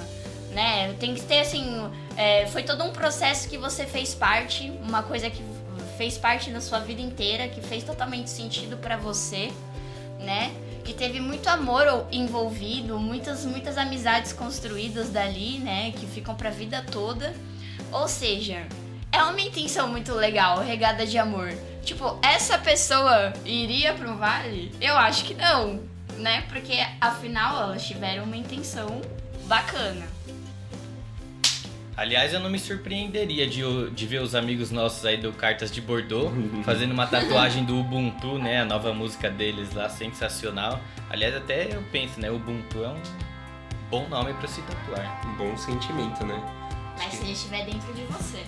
né? 0.58 0.92
Tem 1.00 1.14
que 1.14 1.22
ter 1.22 1.42
assim, 1.42 1.88
é, 2.18 2.48
foi 2.48 2.64
todo 2.64 2.84
um 2.84 2.90
processo 2.90 3.48
que 3.48 3.60
você 3.60 3.86
fez 3.86 4.16
parte, 4.16 4.72
uma 4.82 5.04
coisa 5.04 5.30
que 5.30 5.44
fez 6.00 6.18
parte 6.18 6.50
da 6.50 6.60
sua 6.60 6.80
vida 6.80 7.00
inteira, 7.00 7.48
que 7.48 7.62
fez 7.62 7.84
totalmente 7.84 8.32
sentido 8.32 8.76
para 8.76 8.98
você, 8.98 9.52
né? 10.20 10.52
Que 10.84 10.94
teve 10.94 11.20
muito 11.20 11.48
amor 11.48 12.08
envolvido, 12.12 12.98
muitas 12.98 13.46
muitas 13.46 13.78
amizades 13.78 14.34
construídas 14.34 15.10
dali, 15.10 15.60
né? 15.60 15.92
Que 15.92 16.08
ficam 16.08 16.34
para 16.34 16.50
a 16.50 16.52
vida 16.52 16.84
toda. 16.92 17.36
Ou 17.92 18.08
seja, 18.08 18.66
é 19.12 19.22
uma 19.22 19.40
intenção 19.40 19.88
muito 19.88 20.12
legal, 20.16 20.58
regada 20.60 21.06
de 21.06 21.20
amor. 21.20 21.54
Tipo, 21.84 22.18
essa 22.24 22.58
pessoa 22.58 23.32
iria 23.46 23.94
pro 23.94 24.18
vale? 24.18 24.74
Eu 24.82 24.98
acho 24.98 25.24
que 25.24 25.36
não, 25.36 25.84
né? 26.18 26.46
Porque 26.50 26.84
afinal 27.00 27.62
elas 27.62 27.86
tiveram 27.86 28.24
uma 28.24 28.38
intenção 28.38 29.00
bacana. 29.46 30.18
Aliás, 31.98 32.32
eu 32.32 32.40
não 32.40 32.52
me 32.52 32.60
surpreenderia 32.60 33.48
de, 33.48 33.90
de 33.90 34.06
ver 34.06 34.22
os 34.22 34.36
amigos 34.36 34.70
nossos 34.70 35.04
aí 35.04 35.18
do 35.18 35.34
Cartas 35.34 35.72
de 35.72 35.82
Bordeaux 35.82 36.32
fazendo 36.64 36.92
uma 36.92 37.08
tatuagem 37.08 37.66
do 37.66 37.80
Ubuntu, 37.80 38.38
né? 38.38 38.62
A 38.62 38.66
nova 38.66 38.94
música 38.94 39.32
deles 39.32 39.74
lá, 39.74 39.90
sensacional. 39.90 40.80
Aliás, 41.10 41.36
até 41.36 41.74
eu 41.74 41.84
penso, 41.92 42.22
né? 42.22 42.30
Ubuntu 42.30 42.84
é 42.84 42.90
um 42.90 43.02
bom 43.90 44.08
nome 44.10 44.32
para 44.36 44.48
se 44.48 44.62
tatuar. 44.62 45.22
Um 45.26 45.34
bom 45.38 45.58
sentimento, 45.58 46.24
né? 46.24 46.40
Mas 47.00 47.16
se 47.16 47.24
ele 47.24 47.32
estiver 47.32 47.66
dentro 47.66 47.92
de 47.92 48.04
você. 48.04 48.44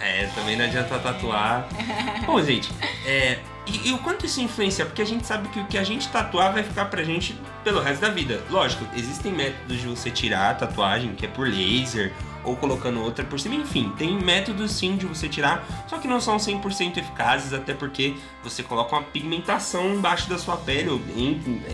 É, 0.00 0.26
também 0.34 0.56
não 0.56 0.64
adianta 0.64 0.98
tatuar. 0.98 1.66
Bom, 2.26 2.42
gente, 2.42 2.70
é, 3.06 3.38
e, 3.66 3.88
e, 3.88 3.92
o 3.94 3.98
quanto 3.98 4.26
isso 4.26 4.42
influencia? 4.42 4.84
Porque 4.84 5.00
a 5.00 5.06
gente 5.06 5.26
sabe 5.26 5.48
que 5.48 5.58
o 5.58 5.64
que 5.64 5.78
a 5.78 5.82
gente 5.82 6.08
tatuar 6.08 6.52
vai 6.52 6.62
ficar 6.62 6.84
pra 6.86 7.02
gente 7.02 7.34
pelo 7.64 7.80
resto 7.80 8.02
da 8.02 8.10
vida. 8.10 8.42
Lógico, 8.50 8.86
existem 8.94 9.32
métodos 9.32 9.80
de 9.80 9.86
você 9.86 10.10
tirar 10.10 10.50
a 10.50 10.54
tatuagem, 10.54 11.14
que 11.14 11.24
é 11.24 11.28
por 11.28 11.48
laser, 11.48 12.12
ou 12.46 12.56
colocando 12.56 13.02
outra 13.02 13.24
por 13.24 13.38
cima. 13.38 13.56
Enfim, 13.56 13.92
tem 13.98 14.16
métodos 14.18 14.70
sim 14.70 14.96
de 14.96 15.04
você 15.04 15.28
tirar, 15.28 15.66
só 15.86 15.98
que 15.98 16.08
não 16.08 16.20
são 16.20 16.36
100% 16.36 16.96
eficazes, 16.96 17.52
até 17.52 17.74
porque 17.74 18.14
você 18.42 18.62
coloca 18.62 18.96
uma 18.96 19.02
pigmentação 19.02 19.94
embaixo 19.94 20.30
da 20.30 20.38
sua 20.38 20.56
pele, 20.56 20.88
ou, 20.88 21.00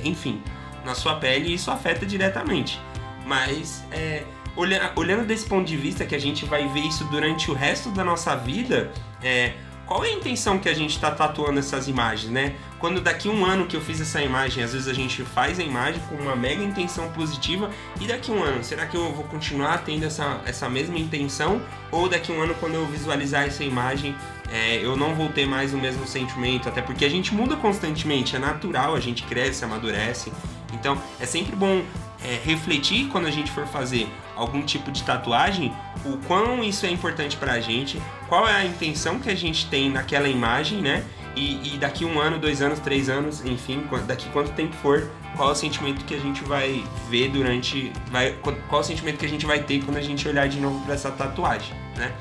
enfim, 0.03 0.43
na 0.85 0.95
sua 0.95 1.17
pele 1.17 1.51
e 1.51 1.55
isso 1.55 1.71
afeta 1.71 2.05
diretamente. 2.05 2.81
Mas, 3.25 3.85
é, 3.93 4.25
olhando, 4.57 4.91
olhando 4.97 5.27
desse 5.27 5.47
ponto 5.47 5.67
de 5.67 5.77
vista, 5.77 6.05
que 6.05 6.15
a 6.15 6.21
gente 6.21 6.45
vai 6.47 6.67
ver 6.69 6.81
isso 6.81 7.05
durante 7.05 7.51
o 7.51 7.55
resto 7.55 7.91
da 7.91 8.03
nossa 8.03 8.35
vida, 8.35 8.91
é, 9.23 9.53
qual 9.87 10.05
é 10.05 10.09
a 10.09 10.13
intenção 10.13 10.59
que 10.59 10.69
a 10.69 10.75
gente 10.75 10.91
está 10.91 11.11
tatuando 11.11 11.59
essas 11.59 11.87
imagens, 11.87 12.33
né? 12.33 12.55
Quando 12.83 13.01
daqui 13.01 13.29
um 13.29 13.47
ano 13.47 13.67
que 13.67 13.77
eu 13.77 13.81
fiz 13.81 14.01
essa 14.01 14.21
imagem, 14.21 14.65
às 14.65 14.73
vezes 14.73 14.89
a 14.89 14.93
gente 14.93 15.23
faz 15.23 15.61
a 15.61 15.63
imagem 15.63 16.03
com 16.09 16.17
uma 16.17 16.35
mega 16.35 16.65
intenção 16.65 17.09
positiva 17.13 17.71
e 18.01 18.09
daqui 18.09 18.33
um 18.33 18.43
ano, 18.43 18.65
será 18.65 18.87
que 18.87 18.97
eu 18.97 19.13
vou 19.13 19.23
continuar 19.23 19.85
tendo 19.85 20.05
essa, 20.05 20.41
essa 20.45 20.69
mesma 20.69 20.99
intenção? 20.99 21.63
Ou 21.93 22.09
daqui 22.09 22.33
um 22.33 22.43
ano, 22.43 22.57
quando 22.57 22.75
eu 22.75 22.85
visualizar 22.85 23.45
essa 23.45 23.63
imagem, 23.63 24.17
é, 24.51 24.85
eu 24.85 24.97
não 24.97 25.15
vou 25.15 25.29
ter 25.29 25.47
mais 25.47 25.73
o 25.73 25.79
mesmo 25.79 26.09
sentimento? 26.09 26.69
Até 26.69 26.83
porque 26.83 27.05
a 27.05 27.09
gente 27.09 27.33
muda 27.33 27.55
constantemente, 27.55 28.35
é 28.35 28.41
natural, 28.41 28.97
a 28.97 29.01
gente 29.01 29.23
cresce, 29.23 29.65
amadurece. 29.65 30.33
Então 30.73 31.01
é 31.21 31.25
sempre 31.25 31.55
bom 31.55 31.85
é, 32.25 32.41
refletir 32.45 33.09
quando 33.09 33.27
a 33.27 33.31
gente 33.31 33.51
for 33.51 33.67
fazer 33.67 34.09
algum 34.37 34.63
tipo 34.63 34.91
de 34.91 35.03
tatuagem, 35.03 35.73
o 36.05 36.17
quão 36.27 36.63
isso 36.63 36.87
é 36.87 36.91
importante 36.91 37.37
pra 37.37 37.61
gente, 37.61 38.01
qual 38.29 38.49
é 38.49 38.55
a 38.55 38.65
intenção 38.65 39.19
que 39.19 39.31
a 39.31 39.35
gente 39.35 39.67
tem 39.67 39.91
naquela 39.91 40.29
imagem, 40.29 40.81
né? 40.81 41.05
E, 41.35 41.75
e 41.75 41.79
daqui 41.79 42.05
um 42.05 42.21
ano, 42.21 42.39
dois 42.39 42.61
anos, 42.61 42.79
três 42.79 43.09
anos, 43.09 43.45
enfim, 43.45 43.83
daqui 44.07 44.29
quanto 44.31 44.53
tempo 44.53 44.75
for, 44.77 45.11
qual 45.37 45.49
é 45.49 45.53
o 45.53 45.55
sentimento 45.55 46.05
que 46.05 46.15
a 46.15 46.19
gente 46.19 46.45
vai 46.45 46.85
ver 47.09 47.31
durante. 47.31 47.93
Vai, 48.11 48.33
qual 48.43 48.55
é 48.73 48.85
o 48.85 48.85
sentimento 48.85 49.19
que 49.19 49.27
a 49.27 49.29
gente 49.29 49.47
vai 49.47 49.63
ter 49.63 49.83
quando 49.83 49.97
a 49.97 50.03
gente 50.03 50.29
olhar 50.29 50.47
de 50.49 50.61
novo 50.61 50.85
para 50.85 50.95
essa 50.95 51.11
tatuagem, 51.11 51.75
né? 51.97 52.13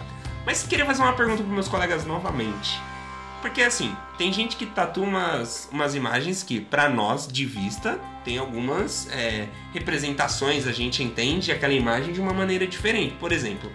Mas 0.45 0.63
queria 0.63 0.85
fazer 0.85 1.01
uma 1.01 1.13
pergunta 1.13 1.43
para 1.43 1.53
meus 1.53 1.67
colegas 1.67 2.05
novamente. 2.05 2.79
Porque 3.41 3.61
assim, 3.61 3.95
tem 4.17 4.31
gente 4.31 4.55
que 4.55 4.67
tatua 4.67 5.03
umas, 5.03 5.67
umas 5.71 5.95
imagens 5.95 6.43
que, 6.43 6.61
para 6.61 6.87
nós, 6.87 7.27
de 7.27 7.45
vista, 7.45 7.99
tem 8.23 8.37
algumas 8.37 9.09
é, 9.11 9.47
representações, 9.73 10.67
a 10.67 10.71
gente 10.71 11.01
entende 11.03 11.51
aquela 11.51 11.73
imagem 11.73 12.13
de 12.13 12.21
uma 12.21 12.33
maneira 12.33 12.67
diferente. 12.67 13.15
Por 13.15 13.31
exemplo, 13.31 13.71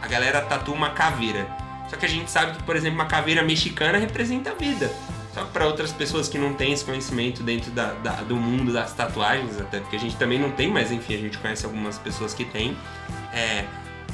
a 0.00 0.08
galera 0.08 0.40
tatua 0.40 0.74
uma 0.74 0.90
caveira. 0.90 1.46
Só 1.88 1.96
que 1.96 2.06
a 2.06 2.08
gente 2.08 2.30
sabe 2.30 2.56
que, 2.56 2.62
por 2.62 2.76
exemplo, 2.76 2.94
uma 2.94 3.06
caveira 3.06 3.42
mexicana 3.42 3.98
representa 3.98 4.50
a 4.50 4.54
vida. 4.54 4.90
Só 5.34 5.44
que 5.44 5.52
para 5.52 5.66
outras 5.66 5.92
pessoas 5.92 6.28
que 6.28 6.38
não 6.38 6.54
têm 6.54 6.72
esse 6.72 6.84
conhecimento 6.84 7.42
dentro 7.42 7.70
da, 7.70 7.92
da, 7.92 8.12
do 8.22 8.36
mundo 8.36 8.72
das 8.72 8.92
tatuagens, 8.94 9.60
até 9.60 9.80
porque 9.80 9.96
a 9.96 9.98
gente 9.98 10.16
também 10.16 10.38
não 10.38 10.50
tem, 10.50 10.68
mas 10.68 10.90
enfim, 10.90 11.14
a 11.14 11.18
gente 11.18 11.38
conhece 11.38 11.64
algumas 11.64 11.98
pessoas 11.98 12.34
que 12.34 12.44
têm. 12.44 12.76
É, 13.32 13.64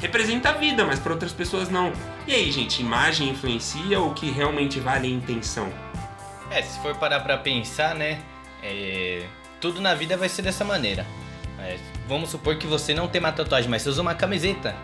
representa 0.01 0.51
a 0.51 0.53
vida, 0.53 0.85
mas 0.85 0.99
para 0.99 1.13
outras 1.13 1.33
pessoas 1.33 1.69
não. 1.69 1.93
E 2.27 2.35
aí, 2.35 2.51
gente, 2.51 2.81
imagem 2.81 3.29
influencia 3.29 3.99
ou 3.99 4.11
o 4.11 4.15
que 4.15 4.31
realmente 4.31 4.81
vale 4.81 5.09
a 5.09 5.11
intenção? 5.11 5.73
É, 6.51 6.63
se 6.63 6.79
for 6.81 6.95
parar 6.97 7.21
pra 7.21 7.37
pensar, 7.37 7.95
né? 7.95 8.21
É, 8.63 9.25
tudo 9.61 9.81
na 9.81 9.95
vida 9.95 10.17
vai 10.17 10.29
ser 10.29 10.43
dessa 10.43 10.65
maneira. 10.65 11.07
É, 11.59 11.79
vamos 12.07 12.31
supor 12.31 12.57
que 12.57 12.67
você 12.67 12.95
não 12.95 13.09
tem 13.09 13.21
uma 13.21 13.33
tatuagem, 13.33 13.69
mas 13.69 13.83
você 13.83 13.89
usa 13.89 14.03
uma 14.03 14.15
camiseta. 14.15 14.75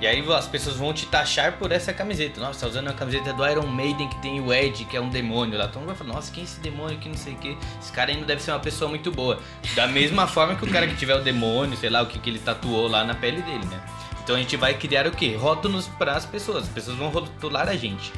E 0.00 0.06
aí 0.06 0.24
as 0.32 0.48
pessoas 0.48 0.76
vão 0.76 0.92
te 0.92 1.06
taxar 1.06 1.52
por 1.52 1.70
essa 1.70 1.92
camiseta. 1.92 2.40
Nossa, 2.40 2.60
tá 2.60 2.66
usando 2.66 2.88
uma 2.88 2.94
camiseta 2.94 3.32
do 3.32 3.46
Iron 3.48 3.66
Maiden 3.66 4.08
que 4.08 4.20
tem 4.20 4.40
o 4.40 4.52
Ed, 4.52 4.84
que 4.84 4.96
é 4.96 5.00
um 5.00 5.08
demônio 5.08 5.56
lá. 5.56 5.68
Todo 5.68 5.78
mundo 5.78 5.86
vai 5.86 5.96
falar, 5.96 6.14
nossa, 6.14 6.32
quem 6.32 6.42
é 6.42 6.44
esse 6.44 6.60
demônio 6.60 6.98
que 6.98 7.08
não 7.08 7.16
sei 7.16 7.34
o 7.34 7.36
que? 7.36 7.56
Esse 7.80 7.92
cara 7.92 8.10
ainda 8.10 8.26
deve 8.26 8.42
ser 8.42 8.50
uma 8.50 8.60
pessoa 8.60 8.88
muito 8.88 9.10
boa. 9.12 9.40
Da 9.74 9.86
mesma 9.86 10.26
forma 10.26 10.56
que 10.56 10.64
o 10.64 10.70
cara 10.70 10.86
que 10.86 10.96
tiver 10.96 11.14
o 11.14 11.22
demônio, 11.22 11.76
sei 11.78 11.90
lá, 11.90 12.02
o 12.02 12.06
que, 12.06 12.18
que 12.18 12.28
ele 12.28 12.38
tatuou 12.38 12.88
lá 12.88 13.04
na 13.04 13.14
pele 13.14 13.40
dele, 13.42 13.64
né? 13.66 13.80
Então 14.24 14.34
a 14.34 14.38
gente 14.38 14.56
vai 14.56 14.74
criar 14.74 15.06
o 15.06 15.10
quê? 15.10 15.36
Rótulos 15.36 15.86
para 15.86 16.16
as 16.16 16.24
pessoas. 16.24 16.64
As 16.64 16.68
pessoas 16.70 16.96
vão 16.96 17.10
rotular 17.10 17.68
a 17.68 17.76
gente. 17.76 18.10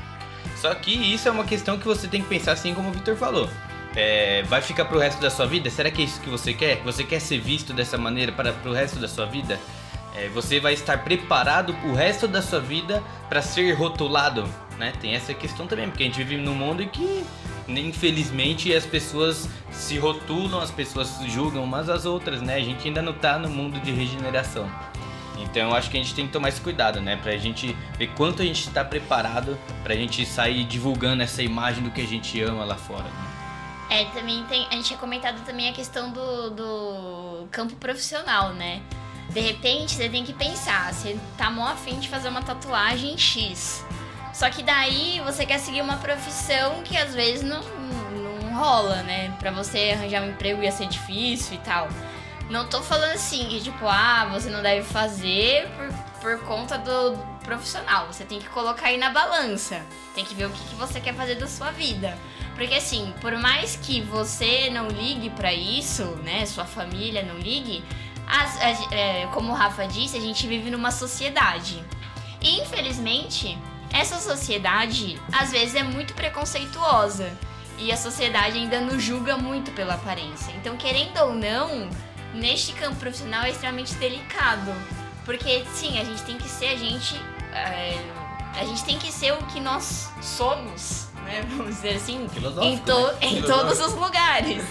Só 0.57 0.73
que 0.75 0.93
isso 0.93 1.29
é 1.29 1.31
uma 1.31 1.45
questão 1.45 1.79
que 1.79 1.85
você 1.85 2.09
tem 2.09 2.23
que 2.23 2.29
pensar 2.29 2.53
assim 2.53 2.73
como 2.73 2.89
o 2.89 2.93
Victor 2.93 3.17
falou. 3.17 3.51
É, 3.95 4.43
vai 4.45 4.63
ficar 4.63 4.85
pro 4.85 4.99
resto 4.99 5.21
da 5.21 5.31
sua 5.31 5.47
vida? 5.47 5.69
Será 5.69 5.91
que 5.91 6.03
é 6.03 6.05
isso 6.05 6.21
que 6.21 6.31
você 6.31 6.53
quer? 6.55 6.83
Você 6.83 7.03
quer 7.03 7.21
ser 7.21 7.41
visto 7.41 7.73
dessa 7.73 7.99
maneira 7.99 8.31
para 8.31 8.53
pro 8.53 8.73
resto 8.73 8.99
da 8.99 9.09
sua 9.09 9.27
vida? 9.27 9.59
É, 10.15 10.29
você 10.29 10.61
vai 10.61 10.73
estar 10.75 11.05
preparado 11.05 11.77
o 11.85 11.93
resto 11.93 12.29
da 12.29 12.41
sua 12.41 12.61
vida 12.61 13.03
para 13.29 13.43
ser 13.43 13.73
rotulado, 13.73 14.49
né? 14.79 14.93
Tem 15.01 15.15
essa 15.15 15.35
questão 15.35 15.67
também, 15.67 15.89
porque 15.89 16.05
a 16.05 16.07
gente 16.07 16.23
vive 16.23 16.37
num 16.37 16.55
mundo 16.55 16.83
em 16.83 16.89
que 16.89 17.25
infelizmente 17.69 18.73
as 18.73 18.87
pessoas 18.87 19.49
se 19.71 19.99
rotulam, 19.99 20.61
as 20.61 20.71
pessoas 20.71 21.19
julgam 21.27 21.65
umas 21.65 21.89
às 21.89 22.07
outras, 22.07 22.41
né? 22.41 22.55
A 22.55 22.61
gente 22.61 22.87
ainda 22.87 23.03
não 23.03 23.13
tá 23.13 23.39
no 23.39 23.49
mundo 23.49 23.81
de 23.81 23.91
regeneração. 23.91 24.71
Então 25.39 25.71
eu 25.71 25.75
acho 25.75 25.91
que 25.91 25.97
a 25.97 26.03
gente 26.03 26.15
tem 26.15 26.27
que 26.27 26.33
tomar 26.33 26.49
esse 26.49 26.61
cuidado, 26.61 27.01
né? 27.01 27.17
Pra 27.17 27.37
gente 27.37 27.77
ver 27.99 28.09
quanto 28.09 28.43
a 28.43 28.45
gente 28.45 28.67
está 28.67 28.85
preparado 28.85 29.59
pra 29.83 29.95
gente 29.95 30.25
sair 30.25 30.65
divulgando 30.65 31.23
essa 31.23 31.43
imagem 31.43 31.83
do 31.83 31.91
que 31.91 32.01
a 32.01 32.07
gente 32.07 32.41
ama 32.41 32.65
lá 32.65 32.77
fora. 32.77 33.05
Né? 33.05 33.27
É, 33.89 34.05
também 34.07 34.43
tem. 34.45 34.67
A 34.69 34.75
gente 34.75 34.87
tinha 34.87 34.99
comentado 34.99 35.45
também 35.45 35.69
a 35.69 35.73
questão 35.73 36.11
do, 36.11 36.51
do 36.51 37.49
campo 37.51 37.77
profissional, 37.77 38.53
né? 38.53 38.83
De 39.31 39.41
repente 39.41 39.93
você 39.93 40.09
tem 40.09 40.25
que 40.25 40.33
pensar, 40.33 40.93
você 40.93 41.19
tá 41.37 41.51
mó 41.51 41.67
afim 41.67 41.99
de 41.99 42.09
fazer 42.09 42.29
uma 42.29 42.43
tatuagem 42.43 43.17
X. 43.19 43.85
Só 44.33 44.51
que 44.51 44.63
daí 44.63 45.21
você 45.25 45.47
quer 45.47 45.59
seguir 45.59 45.81
uma 45.81 45.97
profissão 45.97 46.83
que 46.83 46.97
às 46.97 47.15
vezes 47.15 47.43
não, 47.43 47.63
não 47.63 48.55
rola, 48.55 49.03
né? 49.03 49.35
Pra 49.39 49.51
você 49.51 49.95
arranjar 49.97 50.23
um 50.23 50.31
emprego 50.31 50.63
ia 50.63 50.73
ser 50.73 50.87
difícil 50.89 51.55
e 51.55 51.59
tal. 51.59 51.89
Não 52.49 52.67
tô 52.69 52.81
falando 52.81 53.13
assim 53.13 53.49
que, 53.49 53.61
tipo, 53.61 53.87
ah, 53.87 54.29
você 54.33 54.49
não 54.49 54.63
deve 54.63 54.85
fazer 54.85 55.69
por, 55.77 55.93
por 56.21 56.47
conta 56.47 56.79
do 56.79 57.17
profissional. 57.45 58.07
Você 58.07 58.25
tem 58.25 58.39
que 58.39 58.49
colocar 58.49 58.87
aí 58.87 58.99
na 58.99 59.11
balança. 59.11 59.85
Tem 60.15 60.25
que 60.25 60.35
ver 60.35 60.47
o 60.47 60.51
que, 60.51 60.65
que 60.65 60.75
você 60.77 61.01
quer 61.01 61.15
fazer 61.15 61.37
da 61.37 61.47
sua 61.47 61.71
vida. 61.71 62.17
Porque 62.55 62.75
assim, 62.75 63.13
por 63.21 63.37
mais 63.37 63.77
que 63.77 64.01
você 64.01 64.71
não 64.71 64.89
ligue 64.89 65.31
para 65.31 65.53
isso, 65.53 66.05
né? 66.23 66.47
Sua 66.47 66.65
família 66.65 67.23
não 67.23 67.37
ligue, 67.37 67.85
as, 68.27 68.63
as, 68.63 68.93
é, 68.93 69.27
como 69.33 69.53
o 69.53 69.55
Rafa 69.55 69.87
disse, 69.87 70.17
a 70.17 70.21
gente 70.21 70.47
vive 70.47 70.71
numa 70.71 70.91
sociedade. 70.91 71.85
E 72.41 72.61
infelizmente, 72.61 73.59
essa 73.93 74.19
sociedade 74.19 75.21
às 75.33 75.51
vezes 75.51 75.75
é 75.75 75.83
muito 75.83 76.15
preconceituosa. 76.15 77.31
E 77.79 77.93
a 77.93 77.97
sociedade 77.97 78.57
ainda 78.57 78.81
nos 78.81 79.03
julga 79.03 79.37
muito 79.37 79.71
pela 79.73 79.95
aparência. 79.95 80.51
Então, 80.53 80.79
querendo 80.79 81.19
ou 81.19 81.35
não, 81.35 81.91
neste 82.35 82.73
campo 82.73 82.97
profissional 82.97 83.45
é 83.45 83.51
extremamente 83.51 83.95
delicado. 83.95 84.73
Porque, 85.25 85.65
sim, 85.75 85.99
a 85.99 86.05
gente 86.05 86.23
tem 86.23 86.37
que 86.37 86.49
ser 86.49 86.67
a 86.67 86.77
gente. 86.77 87.17
É, 87.53 87.99
a 88.55 88.65
gente 88.65 88.85
tem 88.85 88.99
que 88.99 89.11
ser 89.13 89.33
o 89.33 89.39
que 89.47 89.61
nós 89.61 90.11
somos, 90.23 91.09
né? 91.25 91.45
Vamos 91.51 91.77
dizer 91.77 91.97
assim, 91.97 92.29
em, 92.63 92.79
to 92.79 93.07
né? 93.13 93.19
em 93.21 93.43
todos 93.43 93.81
os 93.81 93.95
lugares. 93.95 94.65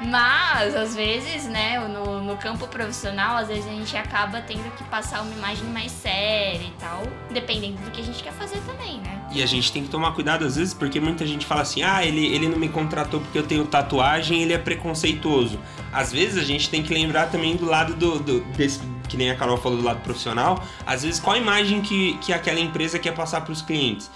Mas, 0.00 0.74
às 0.74 0.96
vezes, 0.96 1.44
né, 1.44 1.78
no, 1.78 2.22
no 2.22 2.36
campo 2.36 2.66
profissional, 2.66 3.36
às 3.36 3.48
vezes 3.48 3.66
a 3.66 3.72
gente 3.72 3.96
acaba 3.96 4.40
tendo 4.40 4.70
que 4.76 4.84
passar 4.84 5.20
uma 5.22 5.32
imagem 5.34 5.64
mais 5.66 5.92
séria 5.92 6.64
e 6.64 6.72
tal, 6.78 7.02
dependendo 7.30 7.76
do 7.82 7.90
que 7.90 8.00
a 8.00 8.04
gente 8.04 8.22
quer 8.22 8.32
fazer 8.32 8.60
também, 8.60 8.98
né? 9.00 9.20
E 9.32 9.42
a 9.42 9.46
gente 9.46 9.70
tem 9.70 9.82
que 9.82 9.90
tomar 9.90 10.12
cuidado 10.12 10.44
às 10.44 10.56
vezes, 10.56 10.72
porque 10.72 10.98
muita 10.98 11.26
gente 11.26 11.44
fala 11.44 11.62
assim: 11.62 11.82
ah, 11.82 12.04
ele, 12.04 12.26
ele 12.26 12.48
não 12.48 12.58
me 12.58 12.68
contratou 12.68 13.20
porque 13.20 13.38
eu 13.38 13.46
tenho 13.46 13.66
tatuagem, 13.66 14.42
ele 14.42 14.52
é 14.52 14.58
preconceituoso. 14.58 15.58
Às 15.92 16.10
vezes 16.10 16.38
a 16.38 16.44
gente 16.44 16.70
tem 16.70 16.82
que 16.82 16.92
lembrar 16.92 17.26
também 17.30 17.56
do 17.56 17.66
lado 17.66 17.94
do. 17.94 18.18
do 18.18 18.40
desse, 18.56 18.80
que 19.08 19.16
nem 19.16 19.30
a 19.30 19.36
Carol 19.36 19.56
falou 19.56 19.76
do 19.76 19.84
lado 19.84 20.00
profissional, 20.02 20.62
às 20.86 21.02
vezes 21.02 21.18
qual 21.18 21.34
a 21.34 21.38
imagem 21.38 21.80
que, 21.80 22.16
que 22.18 22.32
aquela 22.32 22.60
empresa 22.60 22.96
quer 22.96 23.12
passar 23.12 23.40
para 23.40 23.52
os 23.52 23.60
clientes. 23.60 24.08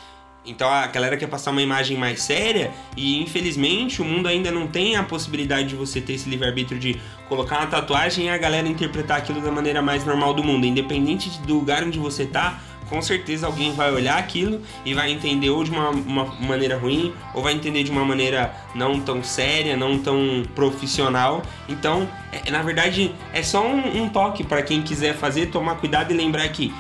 Então 0.46 0.68
a 0.68 0.86
galera 0.86 1.16
quer 1.16 1.26
passar 1.26 1.50
uma 1.50 1.62
imagem 1.62 1.96
mais 1.96 2.22
séria 2.22 2.70
e 2.96 3.22
infelizmente 3.22 4.02
o 4.02 4.04
mundo 4.04 4.28
ainda 4.28 4.50
não 4.50 4.66
tem 4.66 4.96
a 4.96 5.02
possibilidade 5.02 5.68
de 5.68 5.74
você 5.74 6.00
ter 6.00 6.14
esse 6.14 6.28
livre-arbítrio 6.28 6.78
de 6.78 7.00
colocar 7.28 7.58
uma 7.58 7.66
tatuagem 7.66 8.26
e 8.26 8.28
a 8.28 8.36
galera 8.36 8.68
interpretar 8.68 9.18
aquilo 9.18 9.40
da 9.40 9.50
maneira 9.50 9.80
mais 9.80 10.04
normal 10.04 10.34
do 10.34 10.44
mundo. 10.44 10.66
Independente 10.66 11.30
do 11.40 11.54
lugar 11.54 11.82
onde 11.82 11.98
você 11.98 12.26
tá, 12.26 12.60
com 12.88 13.00
certeza 13.00 13.46
alguém 13.46 13.72
vai 13.72 13.92
olhar 13.92 14.18
aquilo 14.18 14.60
e 14.84 14.92
vai 14.92 15.10
entender 15.10 15.48
ou 15.48 15.64
de 15.64 15.70
uma, 15.70 15.88
uma 15.90 16.24
maneira 16.40 16.76
ruim 16.76 17.14
ou 17.32 17.42
vai 17.42 17.54
entender 17.54 17.82
de 17.82 17.90
uma 17.90 18.04
maneira 18.04 18.54
não 18.74 19.00
tão 19.00 19.22
séria, 19.22 19.76
não 19.76 19.98
tão 19.98 20.42
profissional. 20.54 21.42
Então, 21.68 22.08
é, 22.30 22.50
na 22.50 22.62
verdade, 22.62 23.14
é 23.32 23.42
só 23.42 23.66
um, 23.66 24.02
um 24.02 24.08
toque 24.08 24.44
para 24.44 24.62
quem 24.62 24.82
quiser 24.82 25.14
fazer, 25.14 25.46
tomar 25.46 25.76
cuidado 25.76 26.12
e 26.12 26.16
lembrar 26.16 26.46
que 26.48 26.74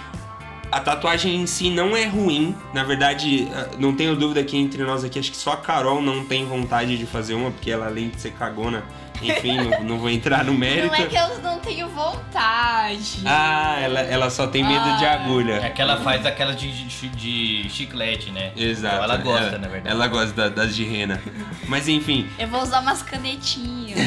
a 0.74 0.80
tatuagem 0.80 1.36
em 1.36 1.46
si 1.46 1.70
não 1.70 1.96
é 1.96 2.04
ruim. 2.04 2.54
Na 2.72 2.82
verdade, 2.82 3.48
eh, 3.50 3.68
não 3.78 3.94
tenho 3.94 4.16
dúvida 4.16 4.42
que 4.42 4.56
entre 4.56 4.82
nós 4.82 5.04
aqui, 5.04 5.20
acho 5.20 5.30
que 5.30 5.36
só 5.36 5.52
a 5.52 5.56
Carol 5.56 6.02
não 6.02 6.24
tem 6.24 6.44
vontade 6.44 6.98
de 6.98 7.06
fazer 7.06 7.34
uma, 7.34 7.52
porque 7.52 7.70
ela, 7.70 7.86
além 7.86 8.08
de 8.08 8.20
ser 8.20 8.32
cagona, 8.32 8.82
enfim, 9.22 9.56
não, 9.56 9.84
não, 9.84 9.98
vou 9.98 10.10
entrar 10.10 10.44
no 10.44 10.52
mérito. 10.52 10.88
Não 10.92 10.94
é 10.94 11.06
que 11.06 11.16
eu 11.16 11.38
não 11.40 11.60
tenho 11.60 11.88
vontade. 11.88 13.22
Ah, 13.24 13.78
ela, 13.80 14.00
ela 14.00 14.28
só 14.28 14.48
tem 14.48 14.64
medo 14.64 14.84
ah. 14.84 14.96
de 14.96 15.06
agulha. 15.06 15.54
É 15.54 15.70
que 15.70 15.80
ela 15.80 15.98
faz 15.98 16.26
aquelas 16.26 16.56
de, 16.56 16.70
de, 16.70 17.08
de 17.10 17.70
chiclete, 17.70 18.30
né? 18.32 18.52
Exato. 18.56 18.96
Então 18.96 19.04
ela 19.04 19.16
gosta, 19.16 19.46
ela, 19.46 19.58
na 19.58 19.68
verdade. 19.68 19.94
Ela 19.94 20.08
gosta 20.08 20.50
das 20.50 20.74
de 20.74 20.84
rena. 20.84 21.22
Mas 21.68 21.88
enfim. 21.88 22.28
Eu 22.38 22.48
vou 22.48 22.60
usar 22.60 22.80
umas 22.80 23.02
canetinhas. 23.02 23.98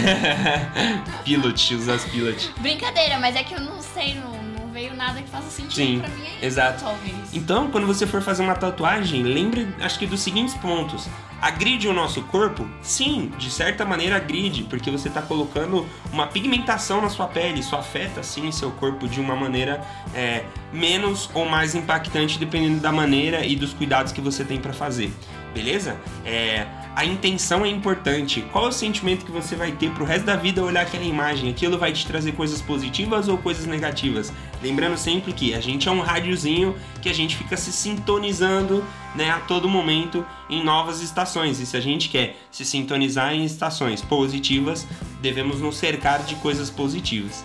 pilot, 1.23 1.75
usar 1.75 1.93
as 1.95 2.05
pilot. 2.05 2.51
Brincadeira, 2.59 3.17
mas 3.19 3.35
é 3.35 3.43
que 3.43 3.55
eu 3.55 3.61
não 3.61 3.81
sei, 3.81 4.15
não 4.15 4.36
veio 4.77 4.95
nada 4.95 5.19
que 5.23 5.27
faça 5.27 5.49
sentido 5.49 5.73
Sim, 5.73 5.99
pra 5.99 6.09
mim 6.09 6.27
ainda, 6.27 6.45
exato. 6.45 6.83
talvez. 6.83 7.15
Então, 7.33 7.71
quando 7.71 7.87
você 7.87 8.05
for 8.05 8.21
fazer 8.21 8.43
uma 8.43 8.53
tatuagem, 8.53 9.23
lembre, 9.23 9.67
acho 9.81 9.97
que 9.97 10.05
dos 10.05 10.19
seguintes 10.19 10.53
pontos. 10.53 11.09
Agride 11.41 11.87
o 11.87 11.93
nosso 11.93 12.21
corpo? 12.23 12.67
Sim, 12.81 13.31
de 13.39 13.49
certa 13.49 13.83
maneira 13.85 14.17
agride, 14.17 14.63
porque 14.63 14.91
você 14.91 15.07
está 15.07 15.21
colocando 15.21 15.87
uma 16.11 16.27
pigmentação 16.27 17.01
na 17.01 17.09
sua 17.09 17.27
pele, 17.27 17.59
isso 17.59 17.75
afeta 17.75 18.21
sim 18.21 18.51
seu 18.51 18.71
corpo 18.71 19.07
de 19.07 19.19
uma 19.19 19.35
maneira 19.35 19.81
é, 20.13 20.43
menos 20.71 21.29
ou 21.33 21.47
mais 21.47 21.73
impactante, 21.73 22.37
dependendo 22.37 22.79
da 22.79 22.91
maneira 22.91 23.45
e 23.45 23.55
dos 23.55 23.73
cuidados 23.73 24.11
que 24.11 24.21
você 24.21 24.43
tem 24.43 24.59
para 24.59 24.73
fazer. 24.73 25.11
Beleza? 25.53 25.97
É, 26.23 26.67
a 26.95 27.05
intenção 27.05 27.65
é 27.65 27.69
importante. 27.69 28.41
Qual 28.51 28.65
é 28.65 28.67
o 28.69 28.71
sentimento 28.71 29.25
que 29.25 29.31
você 29.31 29.55
vai 29.55 29.71
ter 29.71 29.91
pro 29.91 30.05
resto 30.05 30.25
da 30.25 30.35
vida 30.35 30.63
olhar 30.63 30.81
aquela 30.81 31.03
imagem? 31.03 31.49
Aquilo 31.49 31.77
vai 31.77 31.91
te 31.91 32.05
trazer 32.05 32.31
coisas 32.33 32.61
positivas 32.61 33.27
ou 33.27 33.37
coisas 33.37 33.65
negativas? 33.65 34.33
Lembrando 34.61 34.97
sempre 34.97 35.33
que 35.33 35.53
a 35.53 35.61
gente 35.61 35.87
é 35.87 35.91
um 35.91 36.01
rádiozinho 36.01 36.75
que 37.01 37.09
a 37.09 37.13
gente 37.13 37.35
fica 37.35 37.55
se 37.55 37.71
sintonizando 37.71 38.83
né, 39.15 39.29
a 39.29 39.39
todo 39.39 39.69
momento 39.69 40.25
em 40.49 40.63
novas 40.63 41.01
estações. 41.01 41.59
E 41.59 41.65
se 41.65 41.77
a 41.77 41.81
gente 41.81 42.09
quer 42.09 42.37
se 42.51 42.65
sintonizar 42.65 43.33
em 43.33 43.45
estações 43.45 44.01
positivas, 44.01 44.87
devemos 45.21 45.61
nos 45.61 45.77
cercar 45.77 46.23
de 46.23 46.35
coisas 46.35 46.69
positivas. 46.69 47.43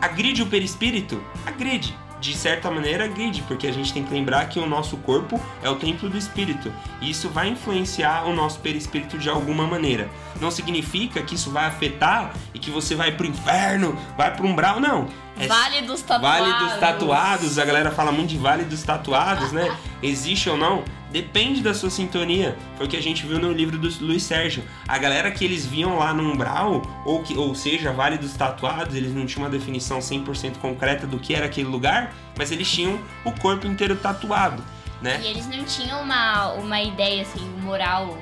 Agride 0.00 0.42
o 0.42 0.46
perispírito? 0.46 1.22
Agride. 1.46 1.94
De 2.20 2.34
certa 2.34 2.70
maneira, 2.70 3.04
agride, 3.04 3.42
porque 3.42 3.66
a 3.66 3.72
gente 3.72 3.94
tem 3.94 4.04
que 4.04 4.12
lembrar 4.12 4.46
que 4.48 4.58
o 4.58 4.66
nosso 4.66 4.98
corpo 4.98 5.40
é 5.62 5.70
o 5.70 5.76
templo 5.76 6.08
do 6.08 6.18
espírito. 6.18 6.70
E 7.00 7.10
isso 7.10 7.30
vai 7.30 7.48
influenciar 7.48 8.24
o 8.26 8.34
nosso 8.34 8.60
perispírito 8.60 9.16
de 9.16 9.30
alguma 9.30 9.66
maneira. 9.66 10.08
Não 10.38 10.50
significa 10.50 11.22
que 11.22 11.34
isso 11.34 11.50
vai 11.50 11.64
afetar 11.64 12.34
e 12.52 12.58
que 12.58 12.70
você 12.70 12.94
vai 12.94 13.12
pro 13.12 13.26
inferno, 13.26 13.98
vai 14.18 14.34
pro 14.34 14.46
umbral, 14.46 14.78
não. 14.78 15.08
É 15.38 15.46
Vale 15.46 15.82
dos 15.82 16.02
tatuados. 16.02 16.48
Vale 16.48 16.64
dos 16.64 16.78
tatuados, 16.78 17.58
a 17.58 17.64
galera 17.64 17.90
fala 17.90 18.12
muito 18.12 18.28
de 18.28 18.36
vale 18.36 18.64
dos 18.64 18.82
tatuados, 18.82 19.52
né? 19.52 19.74
Existe 20.02 20.50
ou 20.50 20.58
não? 20.58 20.84
Depende 21.10 21.60
da 21.60 21.74
sua 21.74 21.90
sintonia. 21.90 22.56
Foi 22.76 22.86
o 22.86 22.88
que 22.88 22.96
a 22.96 23.02
gente 23.02 23.26
viu 23.26 23.38
no 23.38 23.52
livro 23.52 23.76
do 23.76 23.88
Luiz 24.04 24.22
Sérgio. 24.22 24.62
A 24.86 24.96
galera 24.96 25.30
que 25.30 25.44
eles 25.44 25.66
viam 25.66 25.98
lá 25.98 26.14
no 26.14 26.22
umbral, 26.22 26.82
ou, 27.04 27.22
que, 27.22 27.36
ou 27.36 27.54
seja, 27.54 27.92
vale 27.92 28.16
dos 28.16 28.32
tatuados, 28.34 28.94
eles 28.94 29.12
não 29.12 29.26
tinham 29.26 29.44
uma 29.44 29.50
definição 29.50 29.98
100% 29.98 30.58
concreta 30.58 31.06
do 31.06 31.18
que 31.18 31.34
era 31.34 31.46
aquele 31.46 31.68
lugar, 31.68 32.14
mas 32.38 32.52
eles 32.52 32.70
tinham 32.70 32.98
o 33.24 33.32
corpo 33.32 33.66
inteiro 33.66 33.96
tatuado, 33.96 34.62
né? 35.02 35.20
E 35.22 35.26
eles 35.26 35.48
não 35.48 35.64
tinham 35.64 36.00
uma, 36.00 36.52
uma 36.52 36.80
ideia, 36.80 37.22
assim, 37.22 37.44
moral 37.60 38.16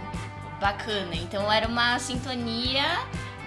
bacana. 0.58 1.14
Então 1.14 1.50
era 1.52 1.68
uma 1.68 1.98
sintonia 1.98 3.00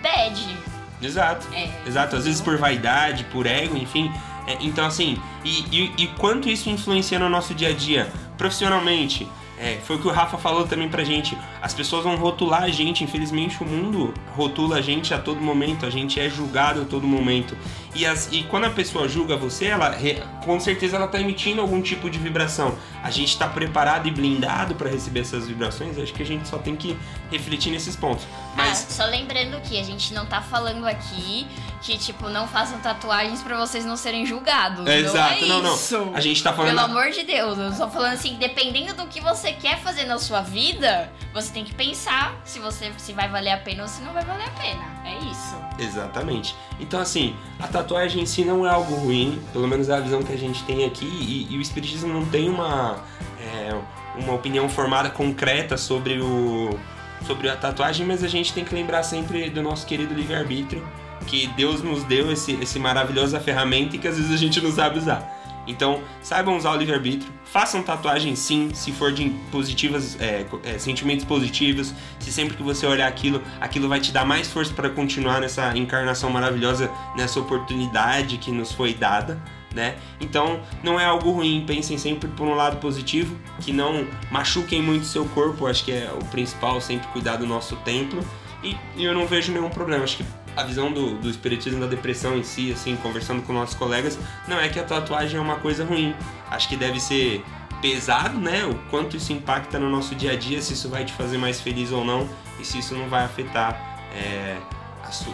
bad. 0.04 0.58
Exato. 1.02 1.48
É. 1.54 1.68
Exato, 1.86 2.16
às 2.16 2.26
vezes 2.26 2.42
por 2.42 2.58
vaidade, 2.58 3.24
por 3.26 3.48
ego, 3.48 3.76
enfim. 3.76 4.12
É, 4.48 4.58
então, 4.62 4.86
assim, 4.86 5.18
e, 5.44 5.66
e, 5.72 5.94
e 6.04 6.08
quanto 6.08 6.50
isso 6.50 6.70
influencia 6.70 7.20
no 7.20 7.30
nosso 7.30 7.54
dia 7.54 7.70
a 7.70 7.74
dia? 7.74 8.12
Profissionalmente, 8.38 9.28
é, 9.62 9.78
foi 9.84 9.96
o 9.96 10.00
que 10.00 10.08
o 10.08 10.12
Rafa 10.12 10.40
falou 10.40 10.68
também 10.68 10.90
pra 10.90 11.04
gente. 11.04 11.38
As 11.62 11.72
pessoas 11.72 12.04
vão 12.04 12.16
rotular 12.16 12.64
a 12.64 12.70
gente, 12.70 13.04
infelizmente 13.04 13.62
o 13.62 13.66
mundo 13.66 14.12
rotula 14.36 14.78
a 14.78 14.82
gente 14.82 15.14
a 15.14 15.20
todo 15.20 15.40
momento, 15.40 15.86
a 15.86 15.90
gente 15.92 16.20
é 16.20 16.28
julgado 16.28 16.82
a 16.82 16.86
todo 16.86 17.06
momento. 17.06 17.56
E, 17.94 18.06
as, 18.06 18.30
e 18.32 18.44
quando 18.44 18.66
a 18.66 18.70
pessoa 18.72 19.08
julga 19.08 19.38
você, 19.38 19.66
ela 19.66 19.96
com 20.44 20.60
certeza 20.60 20.96
ela 20.96 21.08
tá 21.08 21.20
emitindo 21.20 21.62
algum 21.62 21.80
tipo 21.82 22.10
de 22.10 22.18
vibração. 22.18 22.76
A 23.04 23.12
gente 23.12 23.38
tá 23.38 23.48
preparado 23.48 24.08
e 24.08 24.12
blindado 24.12 24.74
para 24.74 24.90
receber 24.90 25.20
essas 25.20 25.48
vibrações, 25.48 25.98
acho 26.00 26.14
que 26.14 26.24
a 26.24 26.26
gente 26.26 26.48
só 26.48 26.58
tem 26.58 26.76
que 26.76 26.98
refletir 27.30 27.72
nesses 27.72 27.96
pontos. 27.96 28.26
Mas 28.56 28.88
Ah, 28.90 28.94
só 28.94 29.06
lembrando 29.06 29.62
que 29.62 29.80
a 29.80 29.84
gente 29.84 30.14
não 30.14 30.26
tá 30.26 30.42
falando 30.42 30.88
aqui 30.88 31.46
que, 31.82 31.98
tipo, 31.98 32.30
não 32.30 32.48
façam 32.48 32.80
tatuagens 32.80 33.42
pra 33.42 33.58
vocês 33.58 33.86
não 33.86 33.98
serem 33.98 34.26
julgados. 34.26 34.86
É, 34.88 35.00
exato, 35.00 35.46
não, 35.46 35.48
não, 35.48 35.60
é 35.60 35.64
não. 35.64 35.76
isso. 35.76 36.12
A 36.14 36.22
gente 36.22 36.42
tá 36.42 36.54
falando 36.54 36.76
Pelo 36.76 36.86
amor 36.86 37.12
de 37.12 37.24
Deus, 37.24 37.58
eu 37.58 37.72
tô 37.76 37.90
falando 37.90 38.14
assim, 38.14 38.36
dependendo 38.36 38.94
do 38.94 39.08
que 39.08 39.20
você 39.20 39.51
quer 39.54 39.80
fazer 39.80 40.06
na 40.06 40.18
sua 40.18 40.42
vida, 40.42 41.12
você 41.34 41.52
tem 41.52 41.64
que 41.64 41.74
pensar 41.74 42.40
se 42.44 42.60
você 42.60 42.92
se 42.98 43.14
vai 43.14 43.30
valer 43.30 43.52
a 43.52 43.58
pena 43.58 43.84
ou 43.84 43.90
se 43.90 44.02
não 44.02 44.14
vai 44.14 44.24
valer 44.24 44.48
a 44.48 44.52
pena. 44.52 44.84
É 45.06 45.18
isso. 45.32 45.56
Exatamente. 45.80 46.56
Então, 46.80 47.00
assim, 47.00 47.36
a 47.60 47.68
tatuagem 47.68 48.24
em 48.24 48.26
si 48.26 48.44
não 48.44 48.66
é 48.66 48.70
algo 48.70 48.96
ruim, 48.96 49.42
pelo 49.52 49.68
menos 49.68 49.90
é 49.90 49.96
a 49.96 50.00
visão 50.00 50.22
que 50.22 50.34
a 50.34 50.38
gente 50.38 50.64
tem 50.64 50.86
aqui, 50.86 51.06
e, 51.06 51.54
e 51.54 51.58
o 51.58 51.62
Espiritismo 51.62 52.12
não 52.14 52.26
tem 52.26 52.50
uma, 52.50 53.04
é, 53.40 53.76
uma 54.16 54.34
opinião 54.34 54.68
formada 54.70 55.10
concreta 55.10 55.78
sobre, 55.78 56.20
o, 56.22 56.78
sobre 57.26 57.50
a 57.50 57.56
tatuagem, 57.56 58.06
mas 58.06 58.24
a 58.24 58.28
gente 58.28 58.54
tem 58.54 58.64
que 58.64 58.74
lembrar 58.74 59.04
sempre 59.04 59.50
do 59.50 59.62
nosso 59.62 59.86
querido 59.86 60.14
livre-arbítrio, 60.14 60.88
que 61.28 61.48
Deus 61.48 61.82
nos 61.82 62.04
deu 62.04 62.32
esse, 62.32 62.54
esse 62.54 62.80
maravilhosa 62.80 63.40
ferramenta 63.40 63.96
e 63.96 64.00
que 64.00 64.08
às 64.08 64.18
vezes 64.18 64.32
a 64.32 64.38
gente 64.38 64.60
não 64.62 64.72
sabe 64.72 65.00
usar. 65.00 65.41
Então, 65.68 66.02
saibam 66.22 66.58
usar 66.58 66.72
o 66.72 66.78
livre-arbítrio, 66.78 67.32
façam 67.46 67.84
tatuagem 67.84 68.36
sim, 68.36 68.72
se 68.74 68.92
for 68.92 69.12
de 69.12 69.30
positivas, 69.52 70.20
é, 70.20 70.46
é, 70.64 70.78
sentimentos 70.78 71.26
positivos, 71.26 71.94
se 72.20 72.32
sempre 72.32 72.58
que 72.58 72.64
você 72.64 72.86
olhar 72.86 73.08
aquilo, 73.08 73.42
aquilo 73.60 73.88
vai 73.88 74.00
te 74.00 74.12
dar 74.12 74.26
mais 74.26 74.48
força 74.48 74.74
para 74.74 74.90
continuar 74.90 75.40
nessa 75.40 75.78
encarnação 75.78 76.30
maravilhosa, 76.30 76.90
nessa 77.16 77.40
oportunidade 77.40 78.38
que 78.38 78.52
nos 78.52 78.72
foi 78.72 78.94
dada, 78.94 79.42
né? 79.74 79.96
Então, 80.20 80.62
não 80.84 81.00
é 81.00 81.06
algo 81.06 81.32
ruim, 81.32 81.64
pensem 81.66 81.98
sempre 81.98 82.30
por 82.30 82.48
um 82.48 82.56
lado 82.56 82.78
positivo, 82.78 83.38
que 83.62 83.72
não 83.72 84.08
machuquem 84.30 84.82
muito 84.82 85.06
seu 85.06 85.26
corpo, 85.26 85.68
acho 85.68 85.86
que 85.86 85.92
é 85.92 86.12
o 86.14 86.26
principal, 86.26 86.82
sempre 86.82 87.08
cuidar 87.10 87.38
do 87.38 87.46
nosso 87.46 87.76
templo, 87.78 88.22
e, 88.64 88.76
e 88.96 89.04
eu 89.04 89.14
não 89.14 89.26
vejo 89.26 89.52
nenhum 89.52 89.70
problema, 89.70 90.04
acho 90.04 90.18
que 90.18 90.26
a 90.56 90.64
visão 90.64 90.92
do, 90.92 91.16
do 91.18 91.30
espiritismo 91.30 91.80
da 91.80 91.88
depressão 91.88 92.38
em 92.38 92.44
si, 92.44 92.72
assim, 92.72 92.96
conversando 92.98 93.42
com 93.42 93.54
nossos 93.54 93.76
colegas, 93.76 94.18
não 94.48 94.60
é 94.60 94.70
que 94.70 94.80
a 94.80 94.84
tatuagem 94.84 95.38
é 95.38 95.42
uma 95.42 95.58
coisa 95.58 95.86
ruim. 95.86 96.14
Acho 96.50 96.68
que 96.68 96.76
deve 96.76 97.00
ser 97.00 97.44
pesado, 97.82 98.38
né? 98.38 98.66
O 98.66 98.76
quanto 98.90 99.18
isso 99.18 99.34
impacta 99.34 99.80
no 99.80 99.90
nosso 99.90 100.14
dia 100.16 100.34
a 100.34 100.36
dia, 100.36 100.62
se 100.62 100.74
isso 100.74 100.90
vai 100.90 101.04
te 101.06 101.14
fazer 101.14 101.38
mais 101.38 101.60
feliz 101.60 101.92
ou 101.92 102.06
não, 102.06 102.30
e 102.60 102.66
se 102.66 102.78
isso 102.78 102.96
não 102.96 103.10
vai 103.10 103.24
afetar 103.24 104.00
é, 104.14 104.58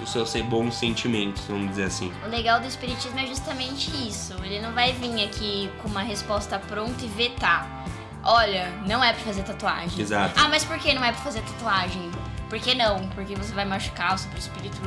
os 0.02 0.10
seus 0.12 0.34
bons 0.44 0.76
sentimentos, 0.76 1.44
vamos 1.48 1.70
dizer 1.70 1.84
assim. 1.84 2.12
O 2.26 2.30
legal 2.30 2.60
do 2.60 2.68
espiritismo 2.68 3.20
é 3.20 3.28
justamente 3.28 3.92
isso. 4.08 4.34
Ele 4.44 4.60
não 4.60 4.72
vai 4.74 4.94
vir 4.94 5.24
aqui 5.26 5.70
com 5.82 5.90
uma 5.90 6.02
resposta 6.02 6.58
pronta 6.58 7.04
e 7.04 7.08
vetar. 7.08 7.86
Olha, 8.24 8.72
não 8.86 9.04
é 9.04 9.14
pra 9.14 9.24
fazer 9.24 9.44
tatuagem. 9.44 10.02
Exato. 10.02 10.34
Ah, 10.38 10.50
mas 10.50 10.64
por 10.66 10.78
que 10.80 10.94
não 10.94 11.04
é 11.04 11.12
pra 11.12 11.22
fazer 11.22 11.42
tatuagem? 11.42 12.12
Por 12.50 12.60
que 12.60 12.74
não? 12.74 13.08
Porque 13.10 13.36
você 13.36 13.54
vai 13.54 13.66
machucar 13.66 14.16
o 14.16 14.18
super 14.18 14.38
espírito. 14.38 14.78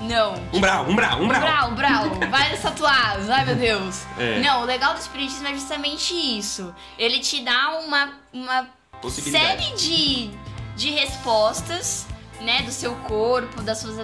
Não. 0.00 0.34
Umbral, 0.52 0.88
umbral, 0.88 1.22
umbral! 1.22 1.70
Umbral, 1.70 2.06
umbral, 2.06 2.30
vai 2.30 2.50
nos 2.50 2.60
tatuados, 2.60 3.30
ai 3.30 3.44
meu 3.44 3.54
Deus. 3.54 4.02
É. 4.18 4.40
Não, 4.40 4.62
o 4.62 4.64
legal 4.64 4.94
do 4.94 5.00
espiritismo 5.00 5.46
é 5.46 5.54
justamente 5.54 6.12
isso. 6.12 6.74
Ele 6.98 7.20
te 7.20 7.42
dá 7.42 7.78
uma, 7.78 8.12
uma 8.32 8.68
série 9.10 9.74
de, 9.76 10.30
de 10.74 10.90
respostas, 10.90 12.06
né, 12.40 12.62
do 12.62 12.72
seu 12.72 12.94
corpo, 12.96 13.62
das 13.62 13.78
suas 13.78 13.96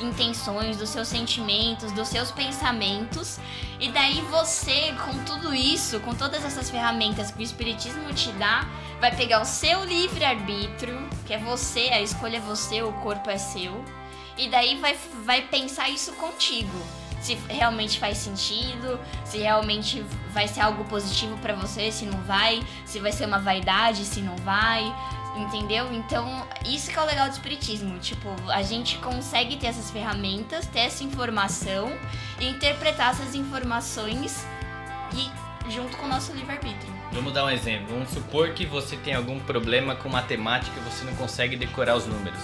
intenções, 0.00 0.76
dos 0.76 0.90
seus 0.90 1.08
sentimentos, 1.08 1.92
dos 1.92 2.08
seus 2.08 2.30
pensamentos. 2.30 3.38
E 3.80 3.88
daí 3.90 4.20
você, 4.30 4.94
com 5.04 5.24
tudo 5.24 5.54
isso, 5.54 5.98
com 6.00 6.14
todas 6.14 6.44
essas 6.44 6.70
ferramentas 6.70 7.30
que 7.30 7.38
o 7.38 7.42
espiritismo 7.42 8.12
te 8.12 8.30
dá, 8.32 8.66
vai 9.00 9.14
pegar 9.14 9.40
o 9.40 9.44
seu 9.46 9.84
livre-arbítrio, 9.84 11.08
que 11.26 11.34
é 11.34 11.38
você, 11.38 11.88
a 11.92 12.00
escolha 12.00 12.38
é 12.38 12.40
você, 12.40 12.82
o 12.82 12.92
corpo 12.92 13.28
é 13.28 13.38
seu. 13.38 13.84
E 14.38 14.48
daí 14.48 14.76
vai, 14.76 14.96
vai 15.24 15.42
pensar 15.42 15.88
isso 15.88 16.12
contigo. 16.12 16.78
Se 17.20 17.34
realmente 17.48 17.98
faz 17.98 18.18
sentido, 18.18 19.00
se 19.24 19.38
realmente 19.38 20.04
vai 20.30 20.46
ser 20.46 20.60
algo 20.60 20.84
positivo 20.84 21.36
pra 21.38 21.54
você, 21.54 21.90
se 21.90 22.04
não 22.04 22.18
vai, 22.22 22.62
se 22.84 23.00
vai 23.00 23.10
ser 23.10 23.26
uma 23.26 23.38
vaidade, 23.38 24.04
se 24.04 24.20
não 24.20 24.36
vai, 24.36 24.94
entendeu? 25.36 25.92
Então, 25.92 26.46
isso 26.64 26.90
que 26.90 26.98
é 26.98 27.02
o 27.02 27.06
legal 27.06 27.28
do 27.28 27.32
espiritismo. 27.32 27.98
Tipo, 27.98 28.28
a 28.50 28.62
gente 28.62 28.98
consegue 28.98 29.56
ter 29.56 29.68
essas 29.68 29.90
ferramentas, 29.90 30.66
ter 30.66 30.80
essa 30.80 31.02
informação 31.02 31.90
interpretar 32.40 33.12
essas 33.12 33.34
informações 33.34 34.44
e 35.14 35.30
junto 35.70 35.96
com 35.96 36.06
o 36.06 36.08
nosso 36.08 36.32
livre-arbítrio. 36.32 36.92
Vamos 37.12 37.32
dar 37.32 37.44
um 37.44 37.50
exemplo. 37.50 37.86
Vamos 37.90 38.10
supor 38.10 38.50
que 38.50 38.66
você 38.66 38.96
tem 38.96 39.14
algum 39.14 39.38
problema 39.40 39.94
com 39.94 40.08
matemática 40.08 40.72
e 40.78 40.90
você 40.90 41.04
não 41.04 41.14
consegue 41.14 41.56
decorar 41.56 41.96
os 41.96 42.06
números. 42.06 42.38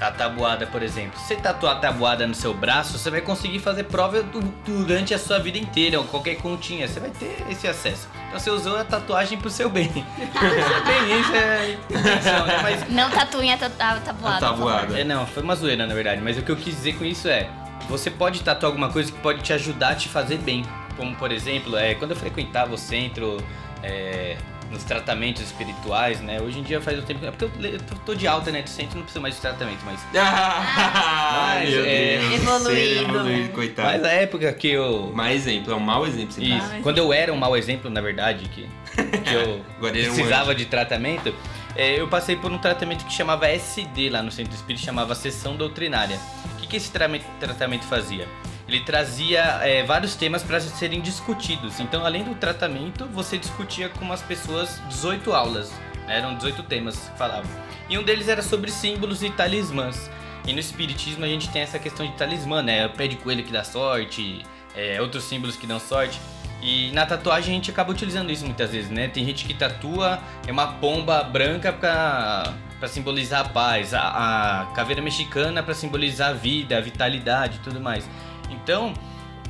A 0.00 0.10
tabuada, 0.10 0.66
por 0.66 0.82
exemplo. 0.82 1.18
Se 1.20 1.28
você 1.28 1.36
tatuar 1.36 1.76
a 1.76 1.78
tabuada 1.78 2.26
no 2.26 2.34
seu 2.34 2.52
braço, 2.52 2.98
você 2.98 3.10
vai 3.10 3.20
conseguir 3.20 3.60
fazer 3.60 3.84
prova 3.84 4.22
du- 4.24 4.40
durante 4.66 5.14
a 5.14 5.18
sua 5.18 5.38
vida 5.38 5.56
inteira, 5.56 5.98
ou 6.00 6.04
qualquer 6.04 6.34
continha. 6.36 6.88
Você 6.88 6.98
vai 6.98 7.10
ter 7.10 7.44
esse 7.48 7.66
acesso. 7.68 8.08
Então 8.26 8.40
você 8.40 8.50
usou 8.50 8.76
a 8.76 8.84
tatuagem 8.84 9.38
pro 9.38 9.48
seu 9.48 9.70
bem. 9.70 9.88
bem, 9.94 11.20
isso 11.20 11.32
é 11.32 11.72
intenção, 11.88 12.44
né? 12.46 12.58
Mas 12.62 12.88
Não 12.90 13.08
tatuem 13.08 13.52
a, 13.52 13.56
ta- 13.56 13.66
a 13.78 14.00
tabuada. 14.00 14.36
A 14.36 14.40
tabuada. 14.40 15.00
É, 15.00 15.04
não, 15.04 15.24
foi 15.26 15.42
uma 15.42 15.54
zoeira 15.54 15.86
na 15.86 15.94
verdade, 15.94 16.20
mas 16.20 16.36
o 16.36 16.42
que 16.42 16.50
eu 16.50 16.56
quis 16.56 16.74
dizer 16.74 16.98
com 16.98 17.04
isso 17.04 17.28
é: 17.28 17.48
você 17.88 18.10
pode 18.10 18.42
tatuar 18.42 18.70
alguma 18.72 18.90
coisa 18.90 19.12
que 19.12 19.18
pode 19.20 19.42
te 19.42 19.52
ajudar 19.52 19.90
a 19.90 19.94
te 19.94 20.08
fazer 20.08 20.38
bem. 20.38 20.64
Como 20.96 21.14
por 21.16 21.30
exemplo, 21.32 21.76
é, 21.76 21.94
quando 21.94 22.12
eu 22.12 22.16
frequentava 22.16 22.74
o 22.74 22.78
centro 22.78 23.36
é, 23.82 24.36
nos 24.70 24.82
tratamentos 24.84 25.42
espirituais, 25.42 26.20
né? 26.20 26.40
Hoje 26.40 26.58
em 26.58 26.62
dia 26.62 26.80
faz 26.80 26.98
um 26.98 27.02
tempo. 27.02 27.24
É 27.24 27.30
porque 27.30 27.44
eu, 27.44 27.70
eu 27.72 27.80
tô 28.04 28.14
de 28.14 28.26
alta, 28.26 28.50
né? 28.50 28.62
De 28.62 28.70
centro, 28.70 28.96
não 28.96 29.02
preciso 29.02 29.20
mais 29.20 29.34
de 29.34 29.40
tratamento, 29.40 29.80
mas. 29.84 30.00
Ai, 30.14 31.66
meu 31.66 31.84
é, 31.84 32.18
Deus. 32.18 32.34
evoluído. 32.34 32.70
Você 32.70 32.98
evoluído, 33.00 33.48
coitado. 33.50 33.88
Mas 33.88 34.04
a 34.04 34.12
época 34.12 34.52
que 34.52 34.68
eu. 34.68 35.12
Má 35.14 35.32
exemplo, 35.32 35.72
é 35.72 35.76
um 35.76 35.80
mau 35.80 36.06
exemplo. 36.06 36.32
Você 36.32 36.42
Isso, 36.42 36.68
tá? 36.68 36.78
quando 36.82 36.98
eu 36.98 37.12
era 37.12 37.32
um 37.32 37.36
mau 37.36 37.56
exemplo, 37.56 37.90
na 37.90 38.00
verdade, 38.00 38.48
que, 38.48 38.62
que 38.96 39.34
eu 39.34 39.62
é 39.82 39.86
um 39.86 39.90
precisava 39.90 40.50
anjo. 40.50 40.58
de 40.58 40.66
tratamento, 40.66 41.34
é, 41.76 42.00
eu 42.00 42.08
passei 42.08 42.36
por 42.36 42.50
um 42.50 42.58
tratamento 42.58 43.04
que 43.04 43.12
chamava 43.12 43.46
SD 43.48 44.10
lá 44.10 44.22
no 44.22 44.30
Centro 44.30 44.54
Espírita, 44.54 44.84
chamava 44.84 45.14
Sessão 45.14 45.56
Doutrinária. 45.56 46.18
O 46.54 46.60
que, 46.60 46.66
que 46.66 46.76
esse 46.76 46.90
tra- 46.90 47.08
tratamento 47.38 47.84
fazia? 47.84 48.26
Ele 48.74 48.82
trazia 48.82 49.40
é, 49.62 49.84
vários 49.84 50.16
temas 50.16 50.42
para 50.42 50.58
serem 50.58 51.00
discutidos. 51.00 51.78
Então, 51.78 52.04
além 52.04 52.24
do 52.24 52.34
tratamento, 52.34 53.06
você 53.06 53.38
discutia 53.38 53.88
com 53.88 54.12
as 54.12 54.20
pessoas 54.20 54.82
18 54.88 55.32
aulas. 55.32 55.70
né? 56.08 56.18
Eram 56.18 56.34
18 56.34 56.64
temas 56.64 56.98
que 56.98 57.16
falavam. 57.16 57.48
E 57.88 57.96
um 57.96 58.02
deles 58.02 58.28
era 58.28 58.42
sobre 58.42 58.72
símbolos 58.72 59.22
e 59.22 59.30
talismãs. 59.30 60.10
E 60.44 60.52
no 60.52 60.58
Espiritismo 60.58 61.24
a 61.24 61.28
gente 61.28 61.48
tem 61.50 61.62
essa 61.62 61.78
questão 61.78 62.04
de 62.04 62.14
talismã, 62.14 62.62
né? 62.62 62.86
O 62.86 62.90
pé 62.90 63.06
de 63.06 63.14
coelho 63.14 63.44
que 63.44 63.52
dá 63.52 63.62
sorte, 63.62 64.44
é, 64.74 65.00
outros 65.00 65.22
símbolos 65.22 65.54
que 65.54 65.68
dão 65.68 65.78
sorte. 65.78 66.20
E 66.60 66.90
na 66.90 67.06
tatuagem 67.06 67.52
a 67.52 67.54
gente 67.54 67.70
acaba 67.70 67.92
utilizando 67.92 68.32
isso 68.32 68.44
muitas 68.44 68.72
vezes, 68.72 68.90
né? 68.90 69.06
Tem 69.06 69.24
gente 69.24 69.44
que 69.44 69.54
tatua 69.54 70.18
é 70.48 70.50
uma 70.50 70.66
pomba 70.66 71.22
branca 71.22 71.72
pra, 71.72 72.52
pra 72.80 72.88
simbolizar 72.88 73.42
a 73.42 73.48
paz, 73.48 73.94
a, 73.94 74.62
a 74.62 74.66
caveira 74.74 75.00
mexicana 75.00 75.62
pra 75.62 75.74
simbolizar 75.74 76.30
a 76.30 76.32
vida, 76.32 76.76
a 76.76 76.80
vitalidade 76.80 77.58
e 77.58 77.60
tudo 77.60 77.80
mais. 77.80 78.04
Então, 78.50 78.92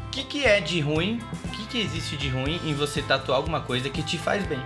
o 0.06 0.10
que, 0.10 0.24
que 0.24 0.44
é 0.44 0.60
de 0.60 0.80
ruim? 0.80 1.20
O 1.44 1.48
que, 1.48 1.66
que 1.66 1.78
existe 1.78 2.16
de 2.16 2.28
ruim 2.28 2.60
em 2.64 2.74
você 2.74 3.02
tatuar 3.02 3.36
alguma 3.36 3.60
coisa 3.60 3.90
que 3.90 4.02
te 4.02 4.18
faz 4.18 4.46
bem? 4.46 4.60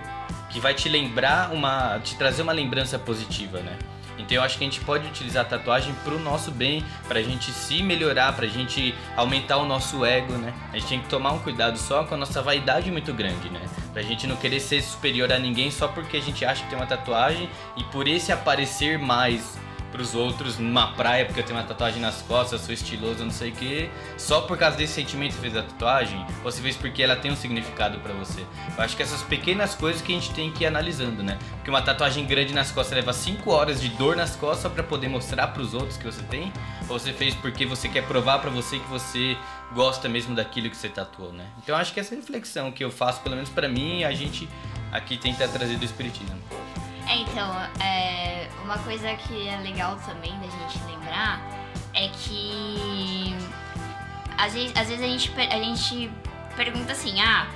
Que 0.49 0.59
vai 0.59 0.73
te 0.73 0.89
lembrar 0.89 1.51
uma. 1.51 1.99
te 1.99 2.15
trazer 2.15 2.41
uma 2.41 2.53
lembrança 2.53 2.97
positiva, 2.97 3.59
né? 3.59 3.77
Então 4.19 4.35
eu 4.35 4.43
acho 4.43 4.57
que 4.57 4.63
a 4.63 4.67
gente 4.67 4.81
pode 4.81 5.07
utilizar 5.07 5.45
a 5.45 5.47
tatuagem 5.47 5.95
pro 6.03 6.19
nosso 6.19 6.51
bem, 6.51 6.83
pra 7.07 7.21
gente 7.21 7.51
se 7.51 7.81
melhorar, 7.81 8.33
pra 8.35 8.45
gente 8.47 8.93
aumentar 9.15 9.57
o 9.57 9.65
nosso 9.65 10.05
ego, 10.05 10.33
né? 10.33 10.53
A 10.71 10.77
gente 10.77 10.89
tem 10.89 10.99
que 10.99 11.07
tomar 11.07 11.31
um 11.31 11.39
cuidado 11.39 11.77
só 11.77 12.03
com 12.03 12.15
a 12.15 12.17
nossa 12.17 12.41
vaidade 12.41 12.91
muito 12.91 13.13
grande, 13.13 13.49
né? 13.49 13.61
Pra 13.93 14.01
gente 14.01 14.27
não 14.27 14.35
querer 14.35 14.59
ser 14.59 14.81
superior 14.83 15.31
a 15.31 15.39
ninguém 15.39 15.71
só 15.71 15.87
porque 15.87 16.17
a 16.17 16.21
gente 16.21 16.43
acha 16.43 16.63
que 16.63 16.69
tem 16.69 16.77
uma 16.77 16.85
tatuagem 16.85 17.49
e 17.77 17.83
por 17.85 18.07
esse 18.07 18.31
aparecer 18.31 18.99
mais 18.99 19.57
pros 19.91 20.15
outros 20.15 20.57
numa 20.57 20.93
praia 20.93 21.25
porque 21.25 21.39
eu 21.39 21.43
tenho 21.43 21.57
uma 21.57 21.65
tatuagem 21.65 22.01
nas 22.01 22.21
costas, 22.21 22.61
sou 22.61 22.73
estiloso, 22.73 23.23
não 23.23 23.31
sei 23.31 23.51
o 23.51 23.53
que, 23.53 23.89
só 24.17 24.41
por 24.41 24.57
causa 24.57 24.77
desse 24.77 24.93
sentimento 24.93 25.33
você 25.33 25.41
fez 25.41 25.57
a 25.57 25.63
tatuagem, 25.63 26.25
ou 26.43 26.51
você 26.51 26.61
fez 26.61 26.75
porque 26.75 27.01
ela 27.03 27.15
tem 27.15 27.31
um 27.31 27.35
significado 27.35 27.99
pra 27.99 28.13
você. 28.13 28.45
Eu 28.77 28.83
acho 28.83 28.95
que 28.95 29.03
essas 29.03 29.21
pequenas 29.23 29.75
coisas 29.75 30.01
que 30.01 30.11
a 30.11 30.15
gente 30.15 30.31
tem 30.31 30.51
que 30.51 30.63
ir 30.63 30.67
analisando, 30.67 31.23
né? 31.23 31.37
Porque 31.55 31.69
uma 31.69 31.81
tatuagem 31.81 32.25
grande 32.25 32.53
nas 32.53 32.71
costas 32.71 32.95
leva 32.95 33.13
5 33.13 33.49
horas 33.51 33.81
de 33.81 33.89
dor 33.89 34.15
nas 34.15 34.35
costas 34.35 34.71
pra 34.71 34.83
poder 34.83 35.07
mostrar 35.07 35.47
pros 35.47 35.73
outros 35.73 35.97
que 35.97 36.05
você 36.05 36.21
tem, 36.23 36.51
ou 36.87 36.99
você 36.99 37.13
fez 37.13 37.33
porque 37.35 37.65
você 37.65 37.89
quer 37.89 38.03
provar 38.05 38.39
pra 38.39 38.49
você 38.49 38.79
que 38.79 38.87
você 38.87 39.37
gosta 39.73 40.09
mesmo 40.09 40.35
daquilo 40.35 40.69
que 40.69 40.77
você 40.77 40.89
tatuou, 40.89 41.31
né? 41.31 41.45
Então 41.61 41.75
acho 41.75 41.93
que 41.93 41.99
essa 41.99 42.15
reflexão 42.15 42.71
que 42.71 42.83
eu 42.83 42.91
faço, 42.91 43.21
pelo 43.21 43.35
menos 43.35 43.49
pra 43.49 43.67
mim, 43.67 44.03
a 44.03 44.11
gente 44.11 44.49
aqui 44.91 45.17
tenta 45.17 45.47
trazer 45.47 45.77
do 45.77 45.85
espiritismo. 45.85 46.39
É, 47.07 47.17
então, 47.17 47.51
é, 47.79 48.38
uma 48.63 48.77
coisa 48.79 49.13
que 49.15 49.47
é 49.47 49.57
legal 49.57 49.97
também 50.05 50.31
da 50.39 50.47
gente 50.47 50.83
lembrar 50.85 51.41
é 51.93 52.07
que 52.09 53.35
às 54.37 54.53
vezes, 54.53 54.71
às 54.75 54.87
vezes 54.87 55.03
a, 55.03 55.07
gente, 55.07 55.33
a 55.37 55.57
gente 55.57 56.11
pergunta 56.55 56.93
assim, 56.93 57.21
ah, 57.21 57.47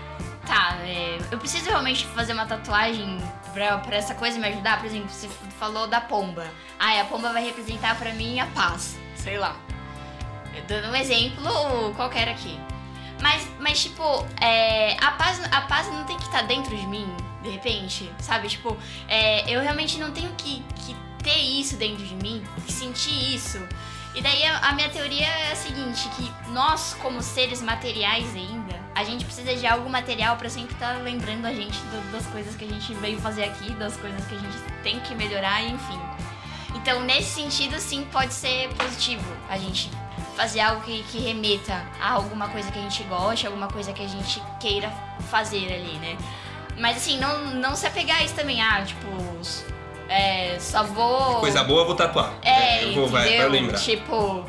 tá, 0.46 0.78
é, 0.82 1.18
eu 1.32 1.38
preciso 1.38 1.70
realmente 1.70 2.06
fazer 2.08 2.34
uma 2.34 2.46
tatuagem 2.46 3.18
pra, 3.54 3.78
pra 3.78 3.96
essa 3.96 4.14
coisa 4.16 4.38
me 4.38 4.48
ajudar? 4.48 4.80
Por 4.80 4.88
exemplo, 4.88 5.10
você 5.10 5.30
falou 5.58 5.88
da 5.88 6.02
pomba. 6.02 6.46
Ah, 6.78 7.00
a 7.00 7.06
pomba 7.06 7.32
vai 7.32 7.46
representar 7.46 7.98
pra 7.98 8.12
mim 8.14 8.40
a 8.40 8.48
paz, 8.48 8.98
sei 9.16 9.38
lá. 9.38 9.56
Dando 10.68 10.90
um 10.90 10.96
exemplo 10.96 11.94
qualquer 11.96 12.28
aqui. 12.30 12.60
Mas, 13.22 13.48
mas 13.60 13.82
tipo, 13.82 14.04
é, 14.42 14.98
a, 15.02 15.12
paz, 15.12 15.42
a 15.52 15.62
paz 15.62 15.88
não 15.88 16.04
tem 16.04 16.18
que 16.18 16.24
estar 16.24 16.42
dentro 16.42 16.76
de 16.76 16.86
mim, 16.88 17.08
de 17.44 17.50
repente, 17.50 18.10
sabe? 18.20 18.48
Tipo, 18.48 18.76
é, 19.08 19.50
eu 19.54 19.62
realmente 19.62 19.98
não 20.00 20.12
tenho 20.12 20.32
que, 20.38 20.64
que 20.86 20.96
ter 21.22 21.38
isso 21.38 21.76
dentro 21.78 22.04
de 22.04 22.16
mim, 22.16 22.44
que 22.66 22.72
sentir 22.72 23.36
isso. 23.36 23.60
E 24.16 24.22
daí 24.22 24.46
a, 24.46 24.72
minha 24.74 24.90
teoria 24.90 25.26
é 25.26 25.52
a 25.52 25.56
seguinte, 25.56 26.08
que 26.10 26.32
nós, 26.52 26.96
como 27.02 27.20
seres 27.22 27.62
materiais 27.64 28.36
ainda, 28.36 28.80
a 28.94 29.04
gente 29.04 29.26
precisa 29.26 29.56
de 29.56 29.66
algo 29.66 29.90
material 29.90 30.38
pra 30.38 30.50
sempre 30.50 30.74
estar 30.74 31.02
lembrando 31.02 31.46
a 31.48 31.54
gente 31.54 31.78
do- 31.80 32.12
das 32.12 32.26
coisas 32.28 32.56
que 32.56 32.64
a 32.64 32.68
gente 32.68 32.94
veio 32.96 33.20
fazer 33.20 33.44
aqui, 33.46 33.72
das 33.74 33.98
coisas 33.98 34.24
que 34.28 34.36
a 34.36 34.38
gente 34.38 34.58
tem 34.84 35.00
que 35.00 35.16
melhorar, 35.16 35.64
enfim. 35.64 36.00
Então, 36.76 37.02
nesse 37.04 37.30
sentido, 37.42 37.80
sim, 37.80 38.06
pode 38.12 38.34
ser 38.34 38.70
positivo 38.76 39.26
a 39.50 39.58
gente 39.58 39.90
fazer 40.36 40.60
algo 40.60 40.82
que, 40.84 41.02
que 41.12 41.20
remeta 41.20 41.74
a 42.00 42.12
alguma 42.12 42.48
coisa 42.50 42.72
que 42.72 42.78
a 42.78 42.82
gente 42.84 43.04
goste, 43.04 43.48
alguma 43.48 43.68
coisa 43.68 43.94
que 43.94 44.04
a 44.04 44.08
gente 44.08 44.42
queira 44.60 44.92
fazer 45.30 45.74
ali, 45.74 45.94
né? 45.98 46.18
Mas 46.78 46.98
assim, 46.98 47.20
não, 47.20 47.56
não 47.56 47.76
se 47.76 47.86
apegar 47.86 48.20
a 48.20 48.24
isso 48.24 48.36
também, 48.36 48.62
ah, 48.62 48.84
tipo, 48.84 49.08
é, 50.10 50.58
só 50.60 50.84
vou. 50.84 51.40
Coisa 51.40 51.64
boa, 51.64 51.82
eu 51.82 51.86
vou 51.86 51.96
tatuar. 51.96 52.34
É, 52.44 52.86
eu 52.86 52.94
vou, 52.94 53.08
vai, 53.08 53.38
vai 53.38 53.50
lembrar. 53.50 53.80
Tipo, 53.80 54.46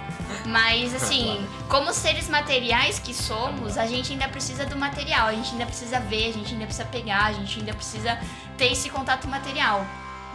mas 0.47 0.95
assim, 0.95 1.47
como 1.69 1.93
seres 1.93 2.29
materiais 2.29 2.99
que 2.99 3.15
somos, 3.15 3.79
a 3.79 3.87
gente 3.87 4.13
ainda 4.13 4.29
precisa 4.29 4.67
do 4.67 4.77
material, 4.77 5.29
a 5.29 5.33
gente 5.33 5.53
ainda 5.53 5.67
precisa 5.67 6.01
ver, 6.01 6.29
a 6.29 6.33
gente 6.33 6.53
ainda 6.53 6.67
precisa 6.67 6.87
pegar, 6.87 7.27
a 7.27 7.33
gente 7.33 7.61
ainda 7.61 7.73
precisa 7.73 8.19
ter 8.59 8.73
esse 8.73 8.91
contato 8.91 9.27
material. 9.29 9.87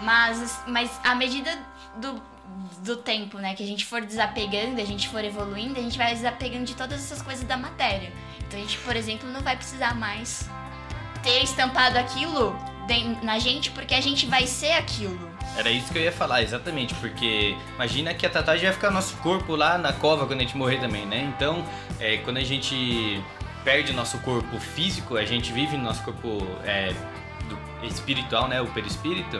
Mas, 0.02 0.64
mas 0.66 0.90
à 1.04 1.14
medida 1.14 1.52
do, 1.98 2.22
do 2.84 2.96
tempo, 2.98 3.38
né, 3.38 3.54
que 3.54 3.64
a 3.64 3.68
gente 3.68 3.86
for 3.86 4.02
desapegando, 4.02 4.82
a 4.82 4.86
gente 4.86 5.10
for 5.10 5.24
evoluindo, 5.24 5.80
a 5.80 5.84
gente 5.84 5.98
vai 5.98 6.14
desapegando 6.14 6.66
de 6.66 6.76
todas 6.76 7.00
essas 7.00 7.22
coisas 7.22 7.46
da 7.46 7.58
matéria. 7.58 8.12
Então 8.48 8.58
a 8.58 8.62
gente, 8.62 8.78
por 8.80 8.96
exemplo, 8.96 9.30
não 9.30 9.42
vai 9.42 9.56
precisar 9.56 9.94
mais 9.94 10.50
ter 11.22 11.44
estampado 11.44 11.98
aquilo 11.98 12.56
na 13.22 13.38
gente, 13.38 13.70
porque 13.72 13.94
a 13.94 14.02
gente 14.02 14.26
vai 14.26 14.48
ser 14.48 14.72
aquilo. 14.72 15.30
Era 15.56 15.70
isso 15.70 15.92
que 15.92 15.98
eu 15.98 16.04
ia 16.04 16.12
falar, 16.12 16.42
exatamente, 16.42 16.94
porque 16.96 17.56
imagina 17.76 18.14
que 18.14 18.26
a 18.26 18.30
tatuagem 18.30 18.66
vai 18.66 18.74
ficar 18.74 18.90
no 18.90 18.96
nosso 18.96 19.16
corpo 19.18 19.56
lá 19.56 19.78
na 19.78 19.94
cova 19.94 20.26
quando 20.26 20.40
a 20.40 20.44
gente 20.44 20.58
morrer 20.58 20.80
também, 20.80 21.06
né? 21.06 21.32
Então, 21.36 21.66
é, 22.00 22.18
quando 22.18 22.38
a 22.38 22.44
gente 22.44 23.22
perde 23.64 23.94
nosso 23.94 24.18
corpo 24.20 24.60
físico, 24.60 25.18
a 25.18 25.26
gente 25.26 25.52
vive 25.52 25.76
no 25.76 25.84
nosso 25.84 26.04
corpo 26.04 26.48
é, 26.64 26.94
espiritual, 27.84 28.48
né? 28.48 28.62
O 28.62 28.68
perispírito, 28.68 29.40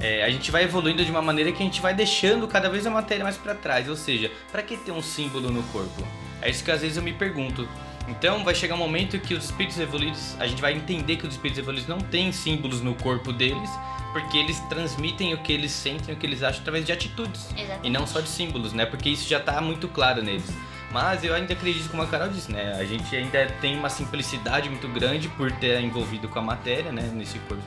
é, 0.00 0.24
a 0.24 0.30
gente 0.30 0.50
vai 0.50 0.64
evoluindo 0.64 1.04
de 1.04 1.10
uma 1.10 1.22
maneira 1.22 1.50
que 1.52 1.62
a 1.62 1.66
gente 1.66 1.80
vai 1.80 1.92
deixando 1.92 2.46
cada 2.46 2.68
vez 2.70 2.86
a 2.86 2.90
matéria 2.90 3.24
mais 3.24 3.36
pra 3.36 3.54
trás. 3.54 3.88
Ou 3.88 3.96
seja, 3.96 4.30
pra 4.50 4.62
que 4.62 4.76
ter 4.76 4.92
um 4.92 5.02
símbolo 5.02 5.50
no 5.50 5.62
corpo? 5.64 6.06
É 6.40 6.48
isso 6.48 6.64
que 6.64 6.70
às 6.70 6.80
vezes 6.80 6.96
eu 6.96 7.02
me 7.02 7.12
pergunto. 7.12 7.68
Então 8.08 8.42
vai 8.42 8.54
chegar 8.54 8.74
um 8.74 8.78
momento 8.78 9.18
que 9.18 9.34
os 9.34 9.44
espíritos 9.44 9.78
evoluídos, 9.78 10.34
a 10.40 10.46
gente 10.46 10.60
vai 10.62 10.72
entender 10.72 11.16
que 11.16 11.26
os 11.26 11.34
espíritos 11.34 11.58
evoluídos 11.58 11.88
não 11.88 11.98
têm 11.98 12.32
símbolos 12.32 12.80
no 12.80 12.94
corpo 12.94 13.32
deles, 13.32 13.70
porque 14.12 14.38
eles 14.38 14.58
transmitem 14.68 15.34
o 15.34 15.38
que 15.38 15.52
eles 15.52 15.70
sentem, 15.70 16.14
o 16.14 16.18
que 16.18 16.26
eles 16.26 16.42
acham 16.42 16.60
através 16.60 16.84
de 16.84 16.92
atitudes. 16.92 17.50
Exatamente. 17.56 17.86
E 17.86 17.90
não 17.90 18.06
só 18.06 18.20
de 18.20 18.28
símbolos, 18.28 18.72
né? 18.72 18.86
Porque 18.86 19.10
isso 19.10 19.28
já 19.28 19.38
tá 19.38 19.60
muito 19.60 19.86
claro 19.88 20.22
neles. 20.22 20.50
Mas 20.90 21.22
eu 21.22 21.34
ainda 21.34 21.52
acredito, 21.52 21.90
como 21.90 22.02
a 22.02 22.06
Carol 22.06 22.28
disse, 22.28 22.50
né? 22.50 22.74
A 22.78 22.84
gente 22.84 23.14
ainda 23.14 23.46
tem 23.60 23.76
uma 23.78 23.90
simplicidade 23.90 24.70
muito 24.70 24.88
grande 24.88 25.28
por 25.28 25.52
ter 25.52 25.80
envolvido 25.80 26.28
com 26.28 26.38
a 26.38 26.42
matéria, 26.42 26.90
né? 26.90 27.10
Nesse 27.12 27.38
corpo, 27.40 27.62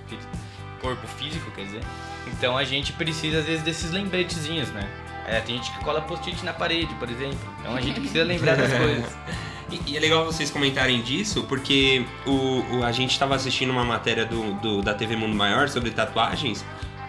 corpo 0.81 1.07
físico, 1.07 1.51
quer 1.51 1.65
dizer. 1.65 1.81
Então 2.27 2.57
a 2.57 2.63
gente 2.63 2.93
precisa, 2.93 3.39
às 3.39 3.45
vezes, 3.45 3.63
desses 3.63 3.91
lembretezinhos, 3.91 4.69
né? 4.69 4.89
É, 5.27 5.39
tem 5.39 5.57
gente 5.57 5.71
que 5.71 5.83
cola 5.83 6.01
post-it 6.01 6.43
na 6.43 6.51
parede, 6.51 6.93
por 6.95 7.07
exemplo. 7.09 7.37
Então 7.59 7.75
a 7.75 7.81
gente 7.81 7.99
precisa 7.99 8.23
lembrar 8.23 8.57
das 8.57 8.73
coisas. 8.73 9.15
E, 9.71 9.91
e 9.91 9.97
é 9.97 9.99
legal 9.99 10.25
vocês 10.25 10.49
comentarem 10.49 11.01
disso, 11.01 11.43
porque 11.47 12.05
o, 12.25 12.77
o- 12.77 12.83
a 12.83 12.91
gente 12.91 13.11
estava 13.11 13.35
assistindo 13.35 13.71
uma 13.71 13.83
matéria 13.85 14.25
do, 14.25 14.53
do- 14.55 14.81
da 14.81 14.93
TV 14.93 15.15
Mundo 15.15 15.35
Maior 15.35 15.69
sobre 15.69 15.91
tatuagens, 15.91 16.63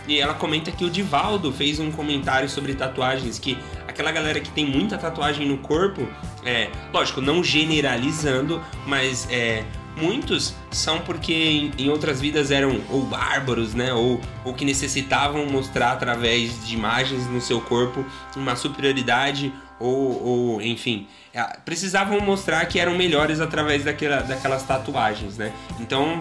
e 0.06 0.18
ela 0.18 0.34
comenta 0.34 0.70
que 0.72 0.84
o 0.84 0.90
Divaldo 0.90 1.52
fez 1.52 1.78
um 1.78 1.90
comentário 1.92 2.48
sobre 2.48 2.74
tatuagens, 2.74 3.38
que 3.38 3.56
aquela 3.86 4.10
galera 4.10 4.40
que 4.40 4.50
tem 4.50 4.66
muita 4.66 4.98
tatuagem 4.98 5.46
no 5.46 5.58
corpo, 5.58 6.06
é, 6.44 6.70
lógico, 6.92 7.20
não 7.20 7.42
generalizando, 7.42 8.60
mas 8.84 9.28
é, 9.30 9.62
muitos 9.96 10.54
são 10.72 10.98
porque 11.00 11.32
em, 11.32 11.70
em 11.78 11.88
outras 11.88 12.20
vidas 12.20 12.50
eram 12.50 12.80
ou 12.90 13.02
bárbaros, 13.02 13.74
né? 13.74 13.92
Ou, 13.92 14.20
ou 14.44 14.52
que 14.54 14.64
necessitavam 14.64 15.46
mostrar 15.46 15.92
através 15.92 16.66
de 16.66 16.74
imagens 16.74 17.26
no 17.28 17.40
seu 17.40 17.60
corpo 17.60 18.04
uma 18.36 18.56
superioridade 18.56 19.52
ou, 19.82 20.24
ou 20.24 20.62
enfim, 20.62 21.06
é, 21.34 21.42
precisavam 21.64 22.20
mostrar 22.20 22.64
que 22.66 22.78
eram 22.78 22.96
melhores 22.96 23.40
através 23.40 23.84
daquela, 23.84 24.20
daquelas 24.20 24.62
tatuagens, 24.62 25.36
né? 25.36 25.52
Então 25.80 26.18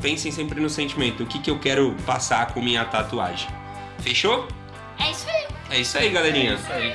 pensem 0.00 0.32
sempre 0.32 0.60
no 0.60 0.68
sentimento, 0.68 1.22
o 1.22 1.26
que, 1.26 1.38
que 1.38 1.50
eu 1.50 1.58
quero 1.58 1.94
passar 2.04 2.52
com 2.52 2.60
minha 2.60 2.84
tatuagem. 2.84 3.48
Fechou? 4.00 4.48
É 4.98 5.10
isso 5.10 5.26
aí. 5.28 5.46
É 5.70 5.80
isso 5.80 5.98
aí, 5.98 6.10
galerinha. 6.10 6.54
Isso 6.54 6.72
aí. 6.72 6.94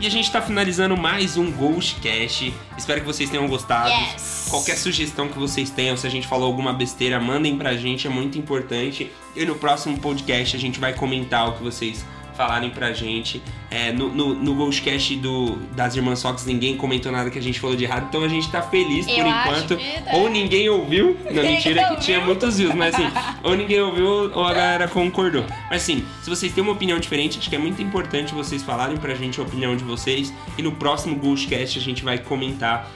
E 0.00 0.06
a 0.06 0.10
gente 0.10 0.32
tá 0.32 0.40
finalizando 0.40 0.96
mais 0.96 1.36
um 1.36 1.52
Ghostcast. 1.52 2.54
Espero 2.76 3.00
que 3.00 3.06
vocês 3.06 3.28
tenham 3.28 3.46
gostado. 3.46 3.90
Yes. 3.90 4.46
Qualquer 4.48 4.76
sugestão 4.76 5.28
que 5.28 5.38
vocês 5.38 5.68
tenham, 5.68 5.94
se 5.94 6.06
a 6.06 6.10
gente 6.10 6.26
falou 6.26 6.46
alguma 6.46 6.72
besteira, 6.72 7.20
mandem 7.20 7.58
pra 7.58 7.76
gente, 7.76 8.06
é 8.06 8.10
muito 8.10 8.38
importante. 8.38 9.12
E 9.36 9.44
no 9.44 9.56
próximo 9.56 9.98
podcast 9.98 10.56
a 10.56 10.58
gente 10.58 10.80
vai 10.80 10.94
comentar 10.94 11.48
o 11.48 11.52
que 11.52 11.62
vocês 11.62 12.02
falarem 12.40 12.70
pra 12.70 12.90
gente. 12.94 13.42
É, 13.70 13.92
no, 13.92 14.08
no, 14.08 14.34
no 14.34 14.54
Ghostcast 14.54 15.14
do, 15.16 15.56
das 15.76 15.94
Irmãs 15.94 16.22
Fox 16.22 16.46
ninguém 16.46 16.74
comentou 16.74 17.12
nada 17.12 17.28
que 17.28 17.38
a 17.38 17.42
gente 17.42 17.60
falou 17.60 17.76
de 17.76 17.84
errado, 17.84 18.06
então 18.08 18.24
a 18.24 18.28
gente 18.28 18.50
tá 18.50 18.62
feliz 18.62 19.06
por 19.06 19.18
Eu 19.18 19.28
acho 19.28 19.48
enquanto. 19.48 19.76
que 19.76 20.02
tá. 20.02 20.16
Ou 20.16 20.30
ninguém 20.30 20.68
ouviu, 20.70 21.16
não, 21.30 21.42
mentira 21.42 21.84
que 21.90 22.00
tinha 22.00 22.24
muitos 22.24 22.56
views, 22.56 22.74
mas 22.74 22.94
assim, 22.94 23.06
ou 23.44 23.54
ninguém 23.54 23.80
ouviu 23.82 24.06
ou 24.34 24.44
a 24.44 24.54
galera 24.54 24.88
concordou. 24.88 25.44
Mas 25.68 25.82
assim, 25.82 26.02
se 26.22 26.30
vocês 26.30 26.52
têm 26.52 26.64
uma 26.64 26.72
opinião 26.72 26.98
diferente, 26.98 27.38
acho 27.38 27.50
que 27.50 27.54
é 27.54 27.58
muito 27.58 27.82
importante 27.82 28.32
vocês 28.32 28.62
falarem 28.62 28.96
pra 28.96 29.14
gente 29.14 29.38
a 29.38 29.42
opinião 29.42 29.76
de 29.76 29.84
vocês. 29.84 30.32
E 30.56 30.62
no 30.62 30.72
próximo 30.72 31.14
Ghostcast 31.16 31.78
a 31.78 31.82
gente 31.82 32.02
vai 32.02 32.18
comentar 32.18 32.90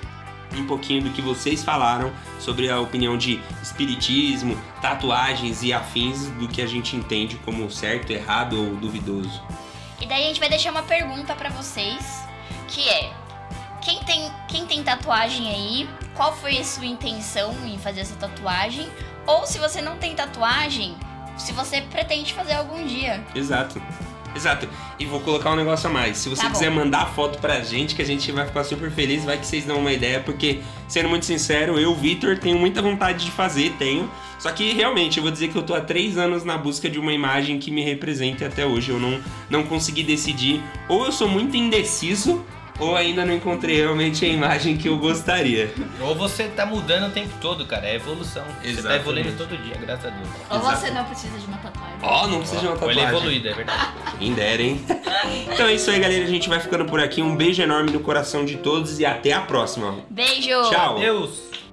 um 0.61 0.67
pouquinho 0.67 1.03
do 1.03 1.11
que 1.11 1.23
vocês 1.23 1.63
falaram 1.63 2.13
sobre 2.39 2.71
a 2.71 2.81
opinião 2.81 3.17
de 3.17 3.41
espiritismo, 3.63 4.57
tatuagens 4.81 5.63
e 5.63 5.73
afins 5.73 6.29
do 6.31 6.49
que 6.49 6.63
a 6.63 6.67
gente 6.67 6.97
entende 6.97 7.37
como 7.45 7.71
certo, 7.71 8.11
errado 8.11 8.59
ou 8.59 8.77
duvidoso. 8.77 9.43
E 10.01 10.07
daí 10.07 10.25
a 10.25 10.27
gente 10.29 10.41
vai 10.41 10.49
deixar 10.49 10.71
uma 10.71 10.83
pergunta 10.83 11.35
pra 11.35 11.51
vocês, 11.51 12.23
que 12.69 12.89
é: 12.89 13.13
quem 13.81 13.99
tem, 14.01 14.31
quem 14.49 14.67
tem 14.67 14.83
tatuagem 14.83 15.49
aí? 15.49 15.89
Qual 16.15 16.35
foi 16.35 16.59
a 16.59 16.65
sua 16.65 16.87
intenção 16.87 17.55
em 17.67 17.79
fazer 17.79 18.01
essa 18.01 18.15
tatuagem? 18.17 18.89
Ou 19.27 19.47
se 19.47 19.59
você 19.59 19.81
não 19.81 19.97
tem 19.97 20.15
tatuagem, 20.15 20.97
se 21.37 21.53
você 21.53 21.81
pretende 21.81 22.33
fazer 22.33 22.55
algum 22.55 22.87
dia. 22.87 23.25
Exato. 23.35 23.81
Exato. 24.35 24.69
E 24.99 25.07
vou 25.07 25.21
colocar 25.21 25.53
um 25.53 25.57
negócio 25.57 25.89
a 25.89 25.93
mais. 25.93 26.19
Se 26.19 26.29
você 26.29 26.43
Tá 26.43 26.51
quiser 26.51 26.71
mandar 26.71 27.07
foto 27.15 27.39
pra 27.39 27.61
gente, 27.61 27.95
que 27.95 28.03
a 28.03 28.05
gente 28.05 28.31
vai 28.33 28.47
ficar 28.47 28.65
super 28.65 28.91
feliz, 28.91 29.25
vai 29.25 29.39
que 29.39 29.47
vocês 29.47 29.65
dão 29.65 29.79
uma 29.79 29.93
ideia, 29.93 30.21
porque, 30.21 30.61
sendo 30.89 31.09
muito 31.09 31.25
sincero, 31.25 31.79
eu, 31.79 31.95
Vitor, 31.95 32.39
tenho 32.39 32.59
muita 32.59 32.83
vontade 32.83 33.25
de 33.25 33.31
fazer, 33.31 33.73
tenho. 33.79 34.11
Só 34.39 34.51
que 34.51 34.73
realmente, 34.73 35.17
eu 35.17 35.23
vou 35.23 35.33
dizer 35.33 35.49
que 35.49 35.57
eu 35.57 35.63
tô 35.63 35.75
há 35.75 35.81
três 35.81 36.19
anos 36.19 36.45
na 36.45 36.59
busca 36.59 36.91
de 36.91 36.99
uma 36.99 37.13
imagem 37.13 37.59
que 37.59 37.71
me 37.71 37.83
represente 37.83 38.45
até 38.45 38.67
hoje 38.67 38.91
eu 38.91 39.01
não, 39.01 39.21
não 39.49 39.63
consegui 39.63 40.03
decidir. 40.03 40.61
Ou 40.89 41.07
eu 41.07 41.13
sou 41.13 41.29
muito 41.29 41.57
indeciso, 41.57 42.45
ou 42.79 42.97
ainda 42.97 43.25
não 43.25 43.35
encontrei 43.35 43.77
realmente 43.77 44.25
a 44.25 44.29
imagem 44.29 44.77
que 44.77 44.89
eu 44.89 44.99
gostaria. 44.99 45.73
Ou 46.01 46.15
você 46.15 46.45
tá 46.49 46.67
mudando 46.67 47.09
o 47.09 47.11
tempo 47.11 47.33
todo, 47.41 47.65
cara. 47.67 47.87
É 47.87 47.95
evolução. 47.97 48.45
Você 48.45 48.63
tá 48.63 48.69
Exatamente. 48.69 49.01
evoluindo 49.01 49.33
todo 49.37 49.57
dia, 49.63 49.77
graças 49.77 50.07
a 50.07 50.11
Deus. 50.11 50.29
Ou 50.51 50.59
Exato. 50.59 50.77
você 50.81 50.91
não 50.91 51.05
precisa 51.05 51.39
de 51.39 51.47
uma 51.47 51.57
tatuagem. 51.59 51.95
Ó, 52.03 52.27
não 52.27 52.39
precisa 52.41 52.61
de 52.61 52.67
uma 52.67 52.75
Ou 52.75 52.91
ele 52.91 53.01
tatuagem. 53.01 53.05
é 53.05 53.17
evoluído, 53.19 53.49
é 53.49 53.53
verdade. 53.55 53.89
Quem 54.19 54.33
dera, 54.35 54.63
hein? 54.63 54.85
Então 55.53 55.67
é 55.67 55.75
isso 55.75 55.91
aí, 55.91 56.01
galera. 56.01 56.25
A 56.25 56.29
gente 56.29 56.49
vai 56.49 56.61
ficando 56.61 56.85
por 56.85 57.01
aqui. 57.01 57.23
Um 57.23 57.37
beijo 57.37 57.63
enorme 57.63 57.91
no 57.91 58.01
coração 58.01 58.45
de 58.45 58.57
todos 58.57 58.99
e 58.99 59.07
até 59.07 59.33
a 59.33 59.41
próxima. 59.41 59.97
Beijo! 60.11 60.49
Tchau! 60.71 60.99
Deus! 60.99 61.64